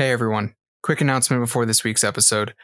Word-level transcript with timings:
Hey 0.00 0.12
everyone. 0.12 0.54
Quick 0.82 1.02
announcement 1.02 1.42
before 1.42 1.66
this 1.66 1.84
week's 1.84 2.04
episode. 2.04 2.54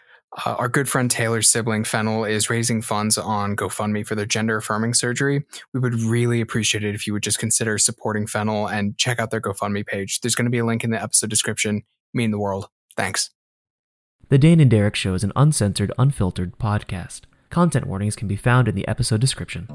Uh, 0.46 0.52
our 0.52 0.70
good 0.70 0.88
friend 0.88 1.10
Taylor's 1.10 1.50
sibling 1.50 1.84
Fennel 1.84 2.24
is 2.24 2.48
raising 2.48 2.80
funds 2.80 3.18
on 3.18 3.54
GoFundMe 3.54 4.06
for 4.06 4.14
their 4.14 4.24
gender 4.24 4.56
affirming 4.56 4.94
surgery. 4.94 5.44
We 5.74 5.80
would 5.80 6.00
really 6.00 6.40
appreciate 6.40 6.82
it 6.82 6.94
if 6.94 7.06
you 7.06 7.12
would 7.12 7.22
just 7.22 7.38
consider 7.38 7.76
supporting 7.76 8.26
Fennel 8.26 8.68
and 8.68 8.96
check 8.96 9.18
out 9.20 9.30
their 9.30 9.42
GoFundMe 9.42 9.84
page. 9.84 10.22
There's 10.22 10.34
going 10.34 10.46
to 10.46 10.50
be 10.50 10.60
a 10.60 10.64
link 10.64 10.82
in 10.82 10.92
the 10.92 11.02
episode 11.02 11.28
description. 11.28 11.82
Mean 12.14 12.30
the 12.30 12.38
world. 12.38 12.70
Thanks. 12.96 13.28
The 14.30 14.38
Dane 14.38 14.58
and 14.58 14.70
Derek 14.70 14.96
Show 14.96 15.12
is 15.12 15.22
an 15.22 15.32
uncensored, 15.36 15.92
unfiltered 15.98 16.56
podcast. 16.56 17.24
Content 17.50 17.86
warnings 17.86 18.16
can 18.16 18.28
be 18.28 18.36
found 18.36 18.66
in 18.66 18.74
the 18.74 18.88
episode 18.88 19.20
description. 19.20 19.68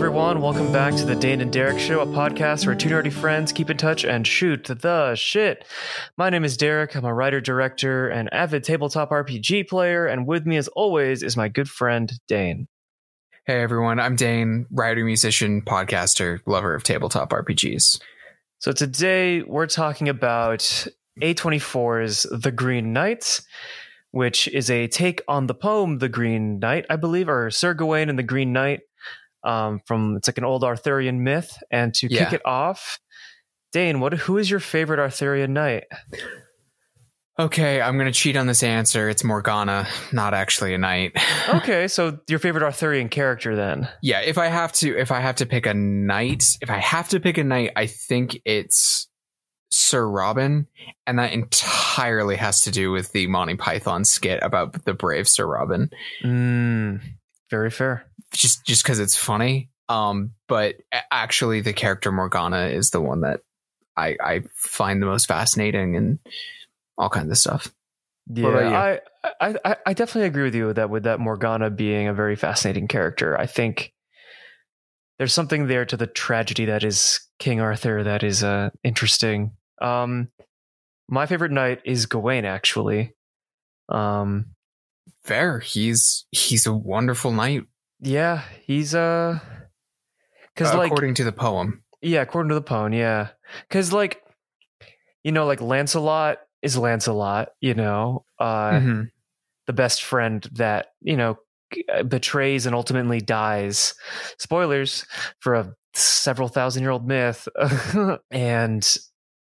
Everyone. 0.00 0.40
Welcome 0.40 0.72
back 0.72 0.96
to 0.96 1.04
the 1.04 1.14
Dane 1.14 1.42
and 1.42 1.52
Derek 1.52 1.78
Show, 1.78 2.00
a 2.00 2.06
podcast 2.06 2.64
where 2.64 2.74
two 2.74 2.88
nerdy 2.88 3.12
friends 3.12 3.52
keep 3.52 3.68
in 3.68 3.76
touch 3.76 4.02
and 4.02 4.26
shoot 4.26 4.64
the 4.64 5.14
shit. 5.14 5.66
My 6.16 6.30
name 6.30 6.42
is 6.42 6.56
Derek. 6.56 6.96
I'm 6.96 7.04
a 7.04 7.12
writer, 7.12 7.38
director, 7.38 8.08
and 8.08 8.32
avid 8.32 8.64
tabletop 8.64 9.10
RPG 9.10 9.68
player. 9.68 10.06
And 10.06 10.26
with 10.26 10.46
me, 10.46 10.56
as 10.56 10.68
always, 10.68 11.22
is 11.22 11.36
my 11.36 11.48
good 11.48 11.68
friend 11.68 12.10
Dane. 12.28 12.66
Hey 13.44 13.60
everyone. 13.60 14.00
I'm 14.00 14.16
Dane, 14.16 14.64
writer, 14.70 15.04
musician, 15.04 15.60
podcaster, 15.60 16.40
lover 16.46 16.74
of 16.74 16.82
tabletop 16.82 17.28
RPGs. 17.28 18.00
So 18.58 18.72
today 18.72 19.42
we're 19.42 19.66
talking 19.66 20.08
about 20.08 20.60
A24's 21.20 22.22
The 22.22 22.52
Green 22.52 22.94
Knight, 22.94 23.42
which 24.12 24.48
is 24.48 24.70
a 24.70 24.88
take 24.88 25.20
on 25.28 25.46
the 25.46 25.54
poem 25.54 25.98
The 25.98 26.08
Green 26.08 26.58
Knight, 26.58 26.86
I 26.88 26.96
believe, 26.96 27.28
or 27.28 27.50
Sir 27.50 27.74
Gawain 27.74 28.08
and 28.08 28.18
the 28.18 28.22
Green 28.22 28.54
Knight 28.54 28.80
um, 29.44 29.80
from 29.86 30.16
it's 30.16 30.28
like 30.28 30.38
an 30.38 30.44
old 30.44 30.64
Arthurian 30.64 31.22
myth. 31.24 31.56
And 31.70 31.92
to 31.94 32.08
Yeah. 32.10 32.24
kick 32.24 32.34
it 32.34 32.46
off, 32.46 32.98
Dane, 33.72 34.00
what 34.00 34.12
who 34.14 34.38
is 34.38 34.50
your 34.50 34.60
favorite 34.60 34.98
Arthurian 35.00 35.52
knight? 35.52 35.84
Okay, 37.38 37.80
I'm 37.80 37.96
going 37.96 38.12
to 38.12 38.18
cheat 38.18 38.36
on 38.36 38.46
this 38.46 38.62
answer. 38.62 39.08
It's 39.08 39.24
Morgana, 39.24 39.86
not 40.12 40.34
actually 40.34 40.74
a 40.74 40.78
knight. 40.78 41.12
Okay, 41.48 41.88
so 41.88 42.18
your 42.28 42.38
favorite 42.38 42.62
Arthurian 42.62 43.08
character 43.08 43.56
then? 43.56 43.88
yeah, 44.02 44.20
if 44.20 44.38
I 44.38 44.46
have 44.46 44.72
to 44.74 44.96
if 44.96 45.10
I 45.10 45.18
have 45.20 45.36
to 45.36 45.46
pick 45.46 45.66
a 45.66 45.74
knight, 45.74 46.58
if 46.60 46.70
I 46.70 46.76
have 46.78 47.08
to 47.08 47.18
pick 47.18 47.38
a 47.38 47.44
knight, 47.44 47.72
I 47.76 47.86
think 47.86 48.40
it's 48.44 49.08
Sir 49.70 50.06
Robin, 50.08 50.66
and 51.06 51.18
that 51.18 51.32
entirely 51.32 52.36
has 52.36 52.60
to 52.62 52.70
do 52.70 52.92
with 52.92 53.10
the 53.12 53.26
Monty 53.26 53.56
Python 53.56 54.04
skit 54.04 54.40
about 54.42 54.84
the 54.84 54.94
brave 54.94 55.28
Sir 55.28 55.46
Robin. 55.46 55.90
Mm, 56.24 57.00
very 57.50 57.70
fair. 57.70 58.06
Just 58.32 58.64
just 58.64 58.82
because 58.82 59.00
it's 59.00 59.16
funny. 59.16 59.70
Um, 59.88 60.32
but 60.46 60.76
actually, 61.10 61.60
the 61.62 61.72
character 61.72 62.12
Morgana 62.12 62.66
is 62.66 62.90
the 62.90 63.00
one 63.00 63.22
that 63.22 63.40
I 63.96 64.16
I 64.22 64.42
find 64.54 65.02
the 65.02 65.06
most 65.06 65.26
fascinating 65.26 65.96
and 65.96 66.18
all 66.96 67.08
kinds 67.10 67.30
of 67.30 67.38
stuff. 67.38 67.72
Yeah. 68.32 69.00
I, 69.24 69.40
I 69.40 69.56
I 69.64 69.76
I 69.86 69.94
definitely 69.94 70.28
agree 70.28 70.44
with 70.44 70.54
you 70.54 70.66
with 70.66 70.76
that 70.76 70.90
with 70.90 71.02
that 71.04 71.18
Morgana 71.20 71.70
being 71.70 72.06
a 72.06 72.14
very 72.14 72.36
fascinating 72.36 72.86
character. 72.86 73.38
I 73.38 73.46
think 73.46 73.92
there's 75.18 75.32
something 75.32 75.66
there 75.66 75.84
to 75.84 75.96
the 75.96 76.06
tragedy 76.06 76.66
that 76.66 76.84
is 76.84 77.20
King 77.38 77.60
Arthur 77.60 78.04
that 78.04 78.22
is 78.22 78.44
uh 78.44 78.70
interesting. 78.84 79.52
Um 79.82 80.28
my 81.08 81.26
favorite 81.26 81.50
knight 81.50 81.80
is 81.84 82.06
Gawain 82.06 82.44
actually. 82.44 83.14
Um 83.88 84.54
Fair. 85.24 85.60
He's 85.60 86.26
he's 86.30 86.66
a 86.66 86.72
wonderful 86.72 87.30
knight, 87.32 87.64
yeah, 88.00 88.42
he's 88.66 88.94
uh 88.94 89.38
cuz 90.56 90.68
uh, 90.72 90.78
like 90.78 90.86
according 90.92 91.14
to 91.14 91.24
the 91.24 91.32
poem. 91.32 91.82
Yeah, 92.02 92.22
according 92.22 92.48
to 92.48 92.54
the 92.54 92.62
poem, 92.62 92.92
yeah. 92.92 93.28
Cuz 93.68 93.92
like 93.92 94.22
you 95.22 95.32
know 95.32 95.46
like 95.46 95.60
Lancelot 95.60 96.38
is 96.62 96.76
Lancelot, 96.76 97.50
you 97.60 97.74
know. 97.74 98.24
Uh 98.38 98.70
Mhm. 98.80 99.10
the 99.66 99.72
best 99.72 100.02
friend 100.02 100.48
that 100.52 100.88
you 101.00 101.16
know 101.16 101.38
betrays 102.08 102.66
and 102.66 102.74
ultimately 102.74 103.20
dies 103.20 103.94
spoilers 104.38 105.06
for 105.38 105.54
a 105.54 105.72
several 105.94 106.48
thousand 106.48 106.82
year 106.82 106.90
old 106.90 107.06
myth 107.06 107.46
and 108.32 108.96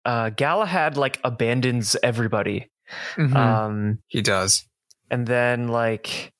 uh 0.05 0.31
galahad 0.31 0.97
like 0.97 1.21
abandons 1.23 1.97
everybody 2.03 2.71
Mhm. 3.17 3.37
um 3.37 3.99
he 4.09 4.23
does. 4.23 4.65
And 5.11 5.27
then 5.27 5.69
like 5.69 6.33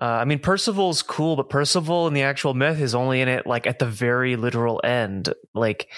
uh, 0.00 0.04
I 0.04 0.24
mean, 0.24 0.38
Percival's 0.38 1.02
cool, 1.02 1.34
but 1.34 1.48
Percival 1.48 2.06
in 2.06 2.14
the 2.14 2.22
actual 2.22 2.54
myth 2.54 2.80
is 2.80 2.94
only 2.94 3.20
in 3.20 3.26
it 3.28 3.46
like 3.46 3.66
at 3.66 3.80
the 3.80 3.86
very 3.86 4.36
literal 4.36 4.80
end. 4.84 5.32
Like 5.54 5.90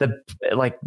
the 0.00 0.20
like 0.52 0.78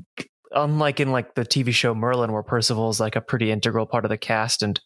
unlike 0.52 1.00
in 1.00 1.12
like 1.12 1.34
the 1.36 1.46
TV 1.46 1.74
show 1.74 1.96
Merlin, 1.96 2.34
where 2.34 2.44
Percival 2.44 2.90
is 2.90 3.00
like 3.00 3.16
a 3.16 3.22
pretty 3.22 3.52
integral 3.52 3.86
part 3.86 4.04
of 4.04 4.10
the 4.10 4.18
cast, 4.18 4.64
and 4.64 4.82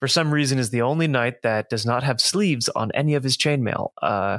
for 0.00 0.08
some 0.08 0.34
reason 0.34 0.58
is 0.58 0.68
the 0.68 0.82
only 0.82 1.08
knight 1.08 1.40
that 1.42 1.70
does 1.70 1.86
not 1.86 2.02
have 2.02 2.20
sleeves 2.20 2.68
on 2.70 2.90
any 2.92 3.14
of 3.14 3.24
his 3.24 3.38
chainmail. 3.38 3.88
Uh, 4.02 4.38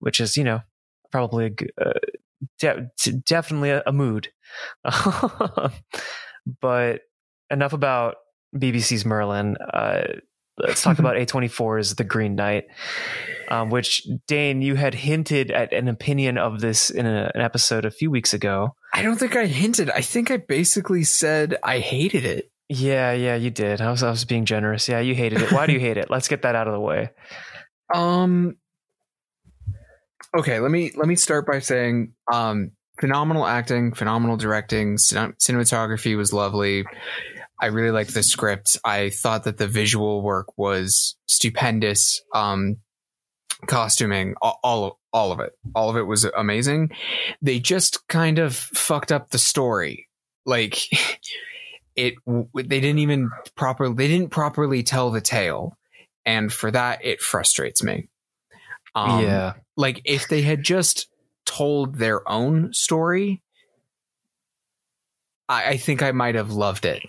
which 0.00 0.18
is 0.18 0.36
you 0.36 0.42
know 0.42 0.60
probably 1.12 1.54
a 1.78 1.88
uh, 1.88 1.92
de- 2.58 2.90
definitely 3.24 3.70
a, 3.70 3.82
a 3.86 3.92
mood. 3.92 4.28
but 6.60 7.02
enough 7.48 7.72
about 7.72 8.16
BBC's 8.58 9.04
Merlin. 9.04 9.56
Uh, 9.56 10.04
let's 10.58 10.82
talk 10.82 10.98
about 10.98 11.16
A24's 11.16 11.94
The 11.94 12.04
Green 12.04 12.34
Knight, 12.34 12.64
um, 13.48 13.70
which 13.70 14.06
Dane, 14.26 14.62
you 14.62 14.74
had 14.74 14.94
hinted 14.94 15.50
at 15.50 15.72
an 15.72 15.88
opinion 15.88 16.38
of 16.38 16.60
this 16.60 16.90
in 16.90 17.06
a, 17.06 17.30
an 17.34 17.40
episode 17.40 17.84
a 17.84 17.90
few 17.90 18.10
weeks 18.10 18.34
ago. 18.34 18.74
I 18.92 19.02
don't 19.02 19.16
think 19.16 19.36
I 19.36 19.46
hinted. 19.46 19.90
I 19.90 20.00
think 20.00 20.30
I 20.30 20.38
basically 20.38 21.04
said 21.04 21.56
I 21.62 21.78
hated 21.78 22.24
it. 22.24 22.50
Yeah, 22.68 23.12
yeah, 23.12 23.36
you 23.36 23.50
did. 23.50 23.80
I 23.80 23.90
was, 23.90 24.02
I 24.02 24.10
was 24.10 24.24
being 24.24 24.44
generous. 24.44 24.88
Yeah, 24.88 24.98
you 25.00 25.14
hated 25.14 25.40
it. 25.40 25.52
Why 25.52 25.66
do 25.66 25.72
you 25.72 25.80
hate 25.80 25.98
it? 25.98 26.10
Let's 26.10 26.26
get 26.26 26.42
that 26.42 26.54
out 26.54 26.66
of 26.66 26.72
the 26.72 26.80
way. 26.80 27.10
Um 27.94 28.56
Okay, 30.36 30.58
let 30.58 30.72
me 30.72 30.90
let 30.96 31.06
me 31.06 31.14
start 31.14 31.46
by 31.46 31.60
saying 31.60 32.14
um 32.32 32.72
phenomenal 33.00 33.46
acting, 33.46 33.92
phenomenal 33.94 34.36
directing, 34.36 34.98
cin- 34.98 35.34
cinematography 35.34 36.16
was 36.16 36.32
lovely. 36.32 36.84
I 37.60 37.66
really 37.66 37.90
liked 37.90 38.14
the 38.14 38.22
script. 38.22 38.76
I 38.84 39.10
thought 39.10 39.44
that 39.44 39.58
the 39.58 39.68
visual 39.68 40.22
work 40.22 40.56
was 40.58 41.16
stupendous. 41.26 42.22
Um 42.34 42.78
costuming, 43.66 44.34
all, 44.42 44.58
all 44.62 44.98
all 45.12 45.32
of 45.32 45.40
it. 45.40 45.52
All 45.74 45.88
of 45.88 45.96
it 45.96 46.02
was 46.02 46.24
amazing. 46.24 46.90
They 47.40 47.58
just 47.58 48.06
kind 48.08 48.38
of 48.38 48.54
fucked 48.54 49.10
up 49.10 49.30
the 49.30 49.38
story. 49.38 50.08
Like 50.44 50.78
it 51.96 52.14
they 52.26 52.80
didn't 52.80 52.98
even 52.98 53.30
proper 53.54 53.88
they 53.88 54.08
didn't 54.08 54.30
properly 54.30 54.82
tell 54.82 55.10
the 55.10 55.20
tale. 55.20 55.76
And 56.24 56.52
for 56.52 56.70
that 56.70 57.04
it 57.04 57.20
frustrates 57.20 57.82
me. 57.82 58.08
Um, 58.94 59.24
yeah, 59.24 59.54
like 59.76 60.00
if 60.04 60.28
they 60.28 60.42
had 60.42 60.62
just 60.62 61.08
told 61.44 61.96
their 61.96 62.26
own 62.28 62.72
story, 62.72 63.42
I, 65.48 65.70
I 65.70 65.76
think 65.76 66.02
I 66.02 66.12
might 66.12 66.34
have 66.34 66.50
loved 66.50 66.86
it. 66.86 67.02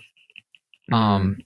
Um, 0.92 1.38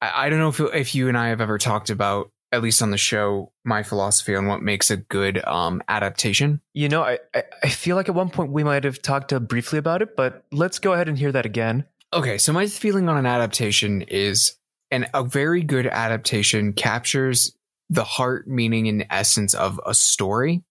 I, 0.00 0.26
I 0.26 0.28
don't 0.30 0.38
know 0.38 0.48
if 0.48 0.60
if 0.74 0.94
you 0.94 1.08
and 1.08 1.16
I 1.16 1.28
have 1.28 1.40
ever 1.40 1.58
talked 1.58 1.90
about, 1.90 2.30
at 2.52 2.62
least 2.62 2.82
on 2.82 2.90
the 2.90 2.98
show, 2.98 3.52
my 3.64 3.82
philosophy 3.82 4.34
on 4.34 4.46
what 4.46 4.62
makes 4.62 4.90
a 4.90 4.96
good 4.96 5.44
um 5.44 5.82
adaptation. 5.88 6.60
you 6.74 6.88
know, 6.88 7.02
I, 7.02 7.18
I 7.34 7.42
I 7.64 7.68
feel 7.68 7.96
like 7.96 8.08
at 8.08 8.14
one 8.14 8.30
point 8.30 8.52
we 8.52 8.64
might 8.64 8.84
have 8.84 9.02
talked 9.02 9.32
uh, 9.32 9.38
briefly 9.40 9.78
about 9.78 10.02
it, 10.02 10.16
but 10.16 10.44
let's 10.52 10.78
go 10.78 10.92
ahead 10.92 11.08
and 11.08 11.18
hear 11.18 11.32
that 11.32 11.46
again. 11.46 11.84
Okay, 12.12 12.38
so 12.38 12.52
my 12.52 12.66
feeling 12.66 13.08
on 13.08 13.18
an 13.18 13.26
adaptation 13.26 14.02
is, 14.02 14.54
and 14.90 15.10
a 15.12 15.22
very 15.22 15.62
good 15.62 15.86
adaptation 15.86 16.72
captures 16.72 17.54
the 17.90 18.04
heart, 18.04 18.48
meaning, 18.48 18.88
and 18.88 19.06
essence 19.10 19.52
of 19.52 19.78
a 19.84 19.92
story. 19.92 20.62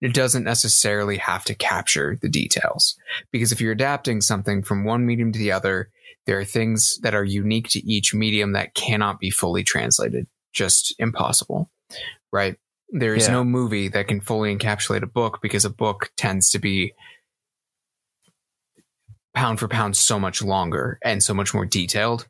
It 0.00 0.12
doesn't 0.12 0.42
necessarily 0.42 1.18
have 1.18 1.44
to 1.44 1.54
capture 1.54 2.18
the 2.20 2.28
details 2.28 2.96
because 3.30 3.52
if 3.52 3.60
you're 3.60 3.72
adapting 3.72 4.20
something 4.20 4.62
from 4.62 4.84
one 4.84 5.06
medium 5.06 5.30
to 5.30 5.38
the 5.38 5.52
other, 5.52 5.90
there 6.26 6.38
are 6.38 6.44
things 6.44 6.98
that 7.02 7.14
are 7.14 7.24
unique 7.24 7.68
to 7.70 7.78
each 7.90 8.12
medium 8.14 8.52
that 8.52 8.74
cannot 8.74 9.20
be 9.20 9.30
fully 9.30 9.62
translated. 9.62 10.26
Just 10.52 10.94
impossible, 10.98 11.70
right? 12.32 12.56
There 12.90 13.14
is 13.14 13.26
Yeah. 13.26 13.32
no 13.34 13.44
movie 13.44 13.88
that 13.88 14.08
can 14.08 14.20
fully 14.20 14.54
encapsulate 14.56 15.02
a 15.02 15.06
book 15.06 15.40
because 15.42 15.64
a 15.64 15.70
book 15.70 16.10
tends 16.16 16.50
to 16.50 16.58
be 16.58 16.92
pound 19.34 19.58
for 19.60 19.68
pound 19.68 19.96
so 19.96 20.18
much 20.18 20.42
longer 20.42 20.98
and 21.04 21.22
so 21.22 21.34
much 21.34 21.52
more 21.52 21.66
detailed. 21.66 22.26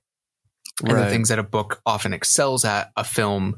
And 0.82 0.98
the 0.98 1.08
things 1.08 1.28
that 1.30 1.38
a 1.38 1.42
book 1.42 1.80
often 1.86 2.12
excels 2.12 2.64
at, 2.64 2.90
a 2.96 3.04
film 3.04 3.56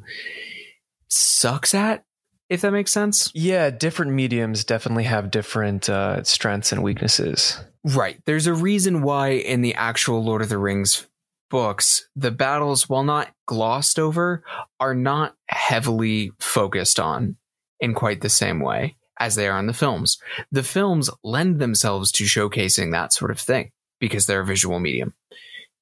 sucks 1.09 1.75
at, 1.75 2.05
if 2.49 2.61
that 2.61 2.71
makes 2.71 2.93
sense. 2.93 3.33
Yeah, 3.35 3.71
different 3.71 4.13
mediums 4.13 4.65
definitely 4.65 5.05
have 5.05 5.31
different 5.31 5.89
uh, 5.89 6.23
strengths 6.23 6.71
and 6.73 6.83
weaknesses. 6.83 7.59
Right. 7.95 8.21
There's 8.27 8.47
a 8.47 8.55
reason 8.55 9.03
why 9.03 9.31
in 9.31 9.63
the 9.63 9.75
actual 9.75 10.23
Lord 10.23 10.43
of 10.43 10.49
the 10.49 10.59
Rings 10.59 11.07
books, 11.51 12.09
the 12.15 12.31
battles, 12.31 12.89
while 12.89 13.05
not 13.05 13.33
glossed 13.47 13.99
over, 13.99 14.43
are 14.79 14.95
not 14.95 15.35
heavily 15.49 16.33
focused 16.39 17.01
on 17.01 17.37
in 17.81 17.95
quite 17.95 18.21
the 18.21 18.29
same 18.29 18.61
way 18.61 18.97
as 19.19 19.35
they 19.35 19.49
are 19.49 19.59
in 19.59 19.67
the 19.67 19.73
films. 19.73 20.19
The 20.53 20.63
films 20.63 21.09
lend 21.25 21.59
themselves 21.59 22.13
to 22.13 22.25
showcasing 22.25 22.93
that 22.93 23.13
sort 23.13 23.31
of 23.31 23.41
thing 23.41 23.71
because 24.01 24.27
they're 24.27 24.43
a 24.43 24.47
visual 24.47 24.79
medium, 24.79 25.15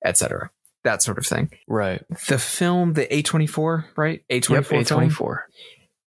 etc. 0.05 0.50
That 0.85 1.03
sort 1.03 1.19
of 1.19 1.26
thing. 1.26 1.50
Right. 1.67 2.03
The 2.29 2.38
film, 2.38 2.93
the 2.93 3.06
A24, 3.06 3.85
right? 3.97 4.23
A24 4.31 4.50
Yep. 4.70 4.73
A 4.73 4.85
twenty 4.85 5.11
four. 5.11 5.47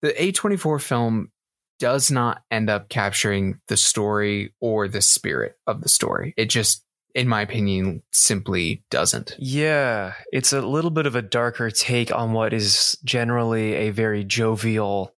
the 0.02 0.12
A24 0.12 0.80
film 0.80 1.30
does 1.78 2.10
not 2.10 2.42
end 2.50 2.70
up 2.70 2.88
capturing 2.88 3.60
the 3.68 3.76
story 3.76 4.54
or 4.60 4.88
the 4.88 5.00
spirit 5.00 5.56
of 5.66 5.80
the 5.80 5.88
story. 5.88 6.34
It 6.36 6.46
just, 6.46 6.84
in 7.14 7.28
my 7.28 7.40
opinion, 7.42 8.02
simply 8.12 8.84
doesn't. 8.90 9.34
Yeah, 9.38 10.14
it's 10.32 10.52
a 10.52 10.60
little 10.60 10.90
bit 10.90 11.06
of 11.06 11.14
a 11.14 11.22
darker 11.22 11.70
take 11.70 12.12
on 12.12 12.32
what 12.32 12.52
is 12.52 12.98
generally 13.04 13.74
a 13.74 13.90
very 13.90 14.24
jovial, 14.24 15.14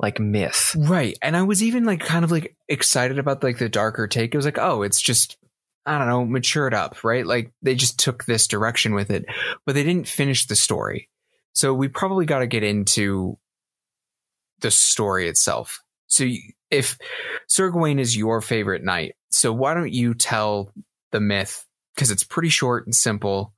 like 0.00 0.18
myth. 0.18 0.74
Right. 0.76 1.16
And 1.22 1.36
I 1.36 1.42
was 1.42 1.62
even 1.62 1.84
like 1.84 2.00
kind 2.00 2.24
of 2.24 2.30
like 2.30 2.56
excited 2.68 3.18
about 3.18 3.42
like 3.42 3.58
the 3.58 3.68
darker 3.68 4.06
take. 4.06 4.34
It 4.34 4.38
was 4.38 4.46
like, 4.46 4.58
oh, 4.58 4.82
it's 4.82 5.00
just, 5.00 5.36
I 5.86 5.98
don't 5.98 6.08
know, 6.08 6.24
matured 6.24 6.74
up, 6.74 7.04
right? 7.04 7.26
Like 7.26 7.52
they 7.62 7.74
just 7.74 7.98
took 7.98 8.24
this 8.24 8.46
direction 8.46 8.94
with 8.94 9.10
it, 9.10 9.26
but 9.66 9.74
they 9.74 9.84
didn't 9.84 10.08
finish 10.08 10.46
the 10.46 10.56
story. 10.56 11.08
So 11.52 11.72
we 11.72 11.88
probably 11.88 12.26
got 12.26 12.40
to 12.40 12.48
get 12.48 12.64
into 12.64 13.38
the 14.64 14.70
story 14.72 15.28
itself. 15.28 15.80
So 16.08 16.24
you- 16.24 16.40
if 16.70 16.98
Sir 17.46 17.70
Gawain 17.70 17.98
is 18.00 18.16
your 18.16 18.40
favorite 18.40 18.82
knight, 18.82 19.14
so 19.30 19.52
why 19.52 19.74
don't 19.74 19.92
you 19.92 20.12
tell 20.14 20.72
the 21.12 21.20
myth? 21.20 21.64
Because 21.94 22.10
it's 22.10 22.24
pretty 22.24 22.48
short 22.48 22.84
and 22.86 22.94
simple. 22.94 23.54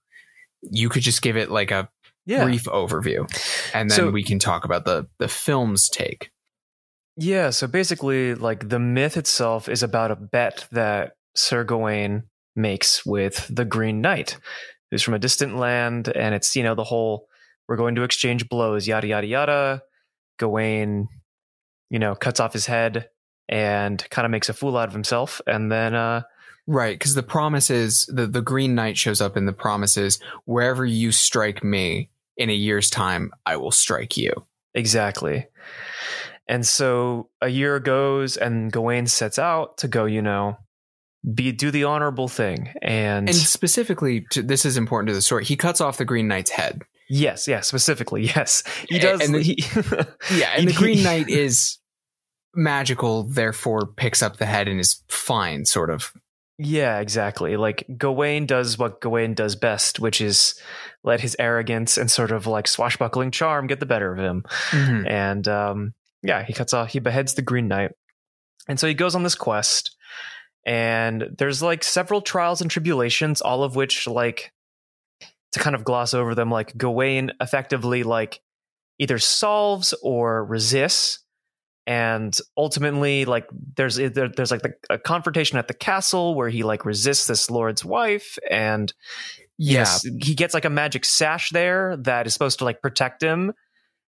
You 0.61 0.89
could 0.91 1.03
just 1.03 1.23
give 1.23 1.37
it 1.39 1.51
like 1.51 1.71
a 1.71 1.89
Yeah, 2.27 2.45
brief 2.45 2.65
overview, 2.65 3.21
and 3.73 3.89
then 3.91 3.97
So- 3.97 4.11
we 4.11 4.23
can 4.25 4.39
talk 4.39 4.65
about 4.67 4.85
the 4.85 5.07
the 5.19 5.29
film's 5.29 5.89
take. 5.89 6.31
yeah. 7.17 7.51
So 7.51 7.67
basically, 7.67 8.35
like 8.35 8.69
the 8.69 8.79
myth 8.81 9.17
itself 9.17 9.69
is 9.69 9.83
about 9.83 10.11
a 10.11 10.17
bet 10.17 10.67
that 10.73 11.13
Sir 11.35 11.65
Gawain 11.65 12.25
makes 12.55 13.07
with 13.07 13.47
the 13.55 13.65
Green 13.65 14.01
Knight, 14.01 14.39
who's 14.91 15.03
from 15.03 15.15
a 15.15 15.19
distant 15.19 15.57
land, 15.57 16.09
and 16.09 16.35
it's 16.35 16.55
you 16.57 16.63
know 16.65 16.75
the 16.75 16.85
whole 16.85 17.29
we're 17.69 17.77
going 17.77 17.95
to 17.95 18.03
exchange 18.03 18.49
blows, 18.49 18.87
yada 18.87 19.07
yada 19.07 19.27
yada. 19.27 19.83
Gawain, 20.39 21.09
you 21.91 21.99
know, 21.99 22.15
cuts 22.15 22.41
off 22.41 22.53
his 22.53 22.67
head 22.67 23.09
and 23.49 24.05
kind 24.11 24.25
of 24.25 24.31
makes 24.31 24.49
a 24.49 24.55
fool 24.55 24.77
out 24.77 24.89
of 24.89 24.93
himself, 24.93 25.41
and 25.47 25.71
then 25.71 25.95
uh, 25.95 26.23
Right, 26.67 26.99
because 26.99 27.15
the 27.15 27.23
promise 27.23 27.71
is 27.71 28.07
the 28.07 28.27
the 28.27 28.43
Green 28.43 28.75
Knight 28.75 28.99
shows 28.99 29.21
up 29.21 29.37
in 29.37 29.47
the 29.47 29.53
promises 29.53 30.19
wherever 30.47 30.85
you 30.85 31.13
strike 31.13 31.63
me 31.63 32.11
in 32.37 32.51
a 32.51 32.55
year's 32.55 32.91
time, 32.91 33.33
I 33.45 33.57
will 33.57 33.71
strike 33.71 34.17
you. 34.17 34.33
Exactly. 34.75 35.47
And 36.49 36.67
so 36.67 37.29
a 37.41 37.49
year 37.49 37.81
goes 37.81 38.37
and 38.37 38.71
Gawain 38.71 39.07
sets 39.07 39.39
out 39.39 39.79
to 39.79 39.89
go, 39.89 40.05
you 40.05 40.23
know, 40.23 40.59
be 41.35 41.53
do 41.53 41.71
the 41.71 41.85
honorable 41.85 42.29
thing. 42.29 42.73
And, 42.83 43.29
And 43.29 43.35
specifically, 43.37 44.27
to, 44.31 44.43
this 44.43 44.65
is 44.65 44.77
important 44.77 45.09
to 45.09 45.15
the 45.15 45.23
story. 45.23 45.45
He 45.45 45.57
cuts 45.57 45.81
off 45.81 45.99
the 45.99 46.05
Green 46.05 46.29
Knight's 46.29 46.51
head. 46.51 46.83
Yes, 47.09 47.47
yeah, 47.49 47.61
specifically, 47.61 48.23
yes. 48.37 48.63
He 48.89 48.99
does 48.99 49.21
and 49.21 49.35
the- 49.35 49.43
he- 49.43 49.57
Yeah, 50.39 50.53
and 50.57 50.69
the 50.69 50.73
Green 50.73 51.03
Knight 51.03 51.29
is 51.29 51.79
magical, 52.55 53.23
therefore 53.25 53.87
picks 53.87 54.23
up 54.23 54.39
the 54.39 54.47
head 54.47 54.69
and 54.69 54.81
is 54.81 55.03
fine, 55.09 55.65
sort 55.67 55.91
of. 55.91 56.13
Yeah, 56.59 57.01
exactly. 57.01 57.59
Like 57.59 57.85
Gawain 57.99 58.47
does 58.47 58.79
what 58.79 59.03
Gawain 59.03 59.35
does 59.35 59.57
best, 59.57 60.01
which 60.01 60.23
is 60.23 60.59
let 61.05 61.21
his 61.21 61.37
arrogance 61.39 61.99
and 61.99 62.11
sort 62.11 62.31
of 62.33 62.47
like 62.47 62.67
swashbuckling 62.67 63.31
charm 63.31 63.67
get 63.67 63.79
the 63.79 63.85
better 63.87 64.11
of 64.11 64.19
him. 64.19 64.45
and 64.73 65.47
um, 65.49 65.93
yeah, 66.23 66.45
he 66.45 66.55
cuts 66.55 66.73
off, 66.73 66.89
he 66.89 66.99
beheads 66.99 67.35
the 67.35 67.43
Green 67.43 67.69
Knight, 67.69 67.93
and 68.69 68.81
so 68.81 68.87
he 68.89 68.95
goes 68.95 69.15
on 69.15 69.23
this 69.23 69.35
quest. 69.35 69.95
And 70.65 71.29
there's 71.39 71.63
like 71.63 71.85
several 71.85 72.21
trials 72.23 72.61
and 72.61 72.71
tribulations, 72.71 73.41
all 73.43 73.63
of 73.63 73.77
which 73.77 74.09
like 74.09 74.51
to 75.57 75.63
kind 75.63 75.75
of 75.75 75.85
gloss 75.85 76.15
over 76.15 76.35
them. 76.35 76.51
Like 76.51 76.77
Gawain 76.77 77.33
effectively 77.41 78.03
like 78.03 78.41
either 78.99 79.19
solves 79.19 79.95
or 80.03 80.45
resists, 80.45 81.21
and 81.87 82.37
ultimately 82.57 83.25
like 83.25 83.47
there's 83.77 83.97
there, 83.97 84.29
there's 84.29 84.51
like 84.51 84.63
the, 84.63 84.75
a 84.91 84.99
confrontation 84.99 85.59
at 85.59 85.69
the 85.69 85.75
castle 85.75 86.35
where 86.35 86.49
he 86.49 86.63
like 86.63 86.85
resists 86.85 87.27
this 87.27 87.51
lord's 87.51 87.85
wife 87.85 88.39
and 88.51 88.93
Yeah, 89.59 89.81
Yes, 89.81 90.03
he 90.03 90.35
gets 90.35 90.53
like 90.53 90.65
a 90.65 90.71
magic 90.71 91.05
sash 91.05 91.51
there 91.51 91.97
that 91.99 92.27
is 92.27 92.33
supposed 92.33 92.59
to 92.59 92.65
like 92.65 92.83
protect 92.83 93.23
him. 93.23 93.53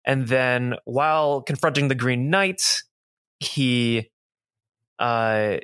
And 0.07 0.27
then 0.27 0.75
while 0.85 1.43
confronting 1.43 1.89
the 1.89 1.95
Green 1.95 2.31
Knight, 2.31 2.63
he 3.41 4.11
uh, 4.99 5.59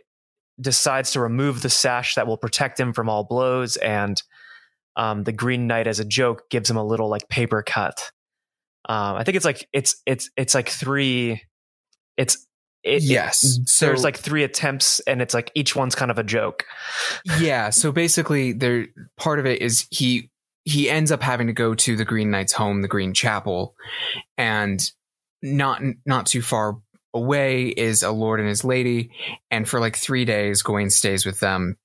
decides 0.60 1.12
to 1.12 1.20
remove 1.20 1.62
the 1.62 1.70
sash 1.70 2.14
that 2.14 2.26
will 2.26 2.36
protect 2.36 2.80
him 2.80 2.92
from 2.92 3.08
all 3.08 3.24
blows. 3.24 3.76
And 3.76 4.20
um, 4.96 5.24
the 5.24 5.32
Green 5.32 5.66
Knight, 5.66 5.86
as 5.86 6.00
a 6.00 6.04
joke, 6.04 6.50
gives 6.50 6.70
him 6.70 6.76
a 6.76 6.84
little 6.84 7.08
like 7.08 7.28
paper 7.28 7.62
cut. 7.62 8.10
Um, 8.88 9.16
I 9.16 9.24
think 9.24 9.36
it's 9.36 9.44
like 9.44 9.68
it's 9.72 10.00
it's 10.06 10.30
it's 10.36 10.54
like 10.54 10.68
three. 10.68 11.42
It's 12.16 12.46
it, 12.82 13.02
yes. 13.02 13.44
it- 13.44 13.68
so 13.68 13.86
there's 13.86 14.04
like 14.04 14.16
three 14.16 14.42
attempts, 14.42 15.00
and 15.00 15.20
it's 15.20 15.34
like 15.34 15.50
each 15.54 15.76
one's 15.76 15.94
kind 15.94 16.10
of 16.10 16.18
a 16.18 16.24
joke. 16.24 16.64
yeah 17.40 17.70
so 17.70 17.92
basically 17.92 18.52
there 18.52 18.86
part 19.16 19.38
of 19.38 19.46
it 19.46 19.60
is 19.62 19.86
he 19.90 20.30
he 20.64 20.88
ends 20.90 21.10
up 21.12 21.22
having 21.22 21.46
to 21.46 21.52
go 21.52 21.74
to 21.74 21.96
the 21.96 22.04
green 22.04 22.30
knight's 22.30 22.52
home 22.52 22.82
the 22.82 22.88
green 22.88 23.12
chapel 23.14 23.74
and 24.38 24.92
not 25.42 25.82
not 26.06 26.26
too 26.26 26.42
far 26.42 26.78
away 27.14 27.66
is 27.68 28.02
a 28.02 28.10
lord 28.10 28.40
and 28.40 28.48
his 28.48 28.62
lady 28.64 29.10
and 29.50 29.68
for 29.68 29.80
like 29.80 29.96
three 29.96 30.24
days 30.24 30.62
gawain 30.62 30.90
stays 30.90 31.24
with 31.26 31.40
them 31.40 31.76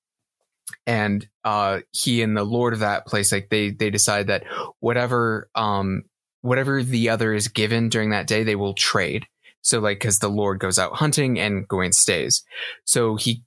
and 0.87 1.27
uh 1.43 1.79
he 1.91 2.21
and 2.21 2.35
the 2.35 2.43
lord 2.43 2.73
of 2.73 2.79
that 2.79 3.05
place 3.05 3.31
like 3.31 3.49
they 3.49 3.69
they 3.69 3.89
decide 3.89 4.27
that 4.27 4.43
whatever 4.79 5.49
um 5.55 6.03
whatever 6.41 6.81
the 6.81 7.09
other 7.09 7.33
is 7.33 7.47
given 7.47 7.89
during 7.89 8.09
that 8.09 8.27
day 8.27 8.43
they 8.43 8.55
will 8.55 8.73
trade 8.73 9.25
so 9.61 9.79
like 9.79 9.99
because 9.99 10.19
the 10.19 10.29
lord 10.29 10.59
goes 10.59 10.79
out 10.79 10.93
hunting 10.93 11.39
and 11.39 11.67
gawain 11.67 11.91
stays 11.91 12.43
so 12.83 13.15
he 13.15 13.43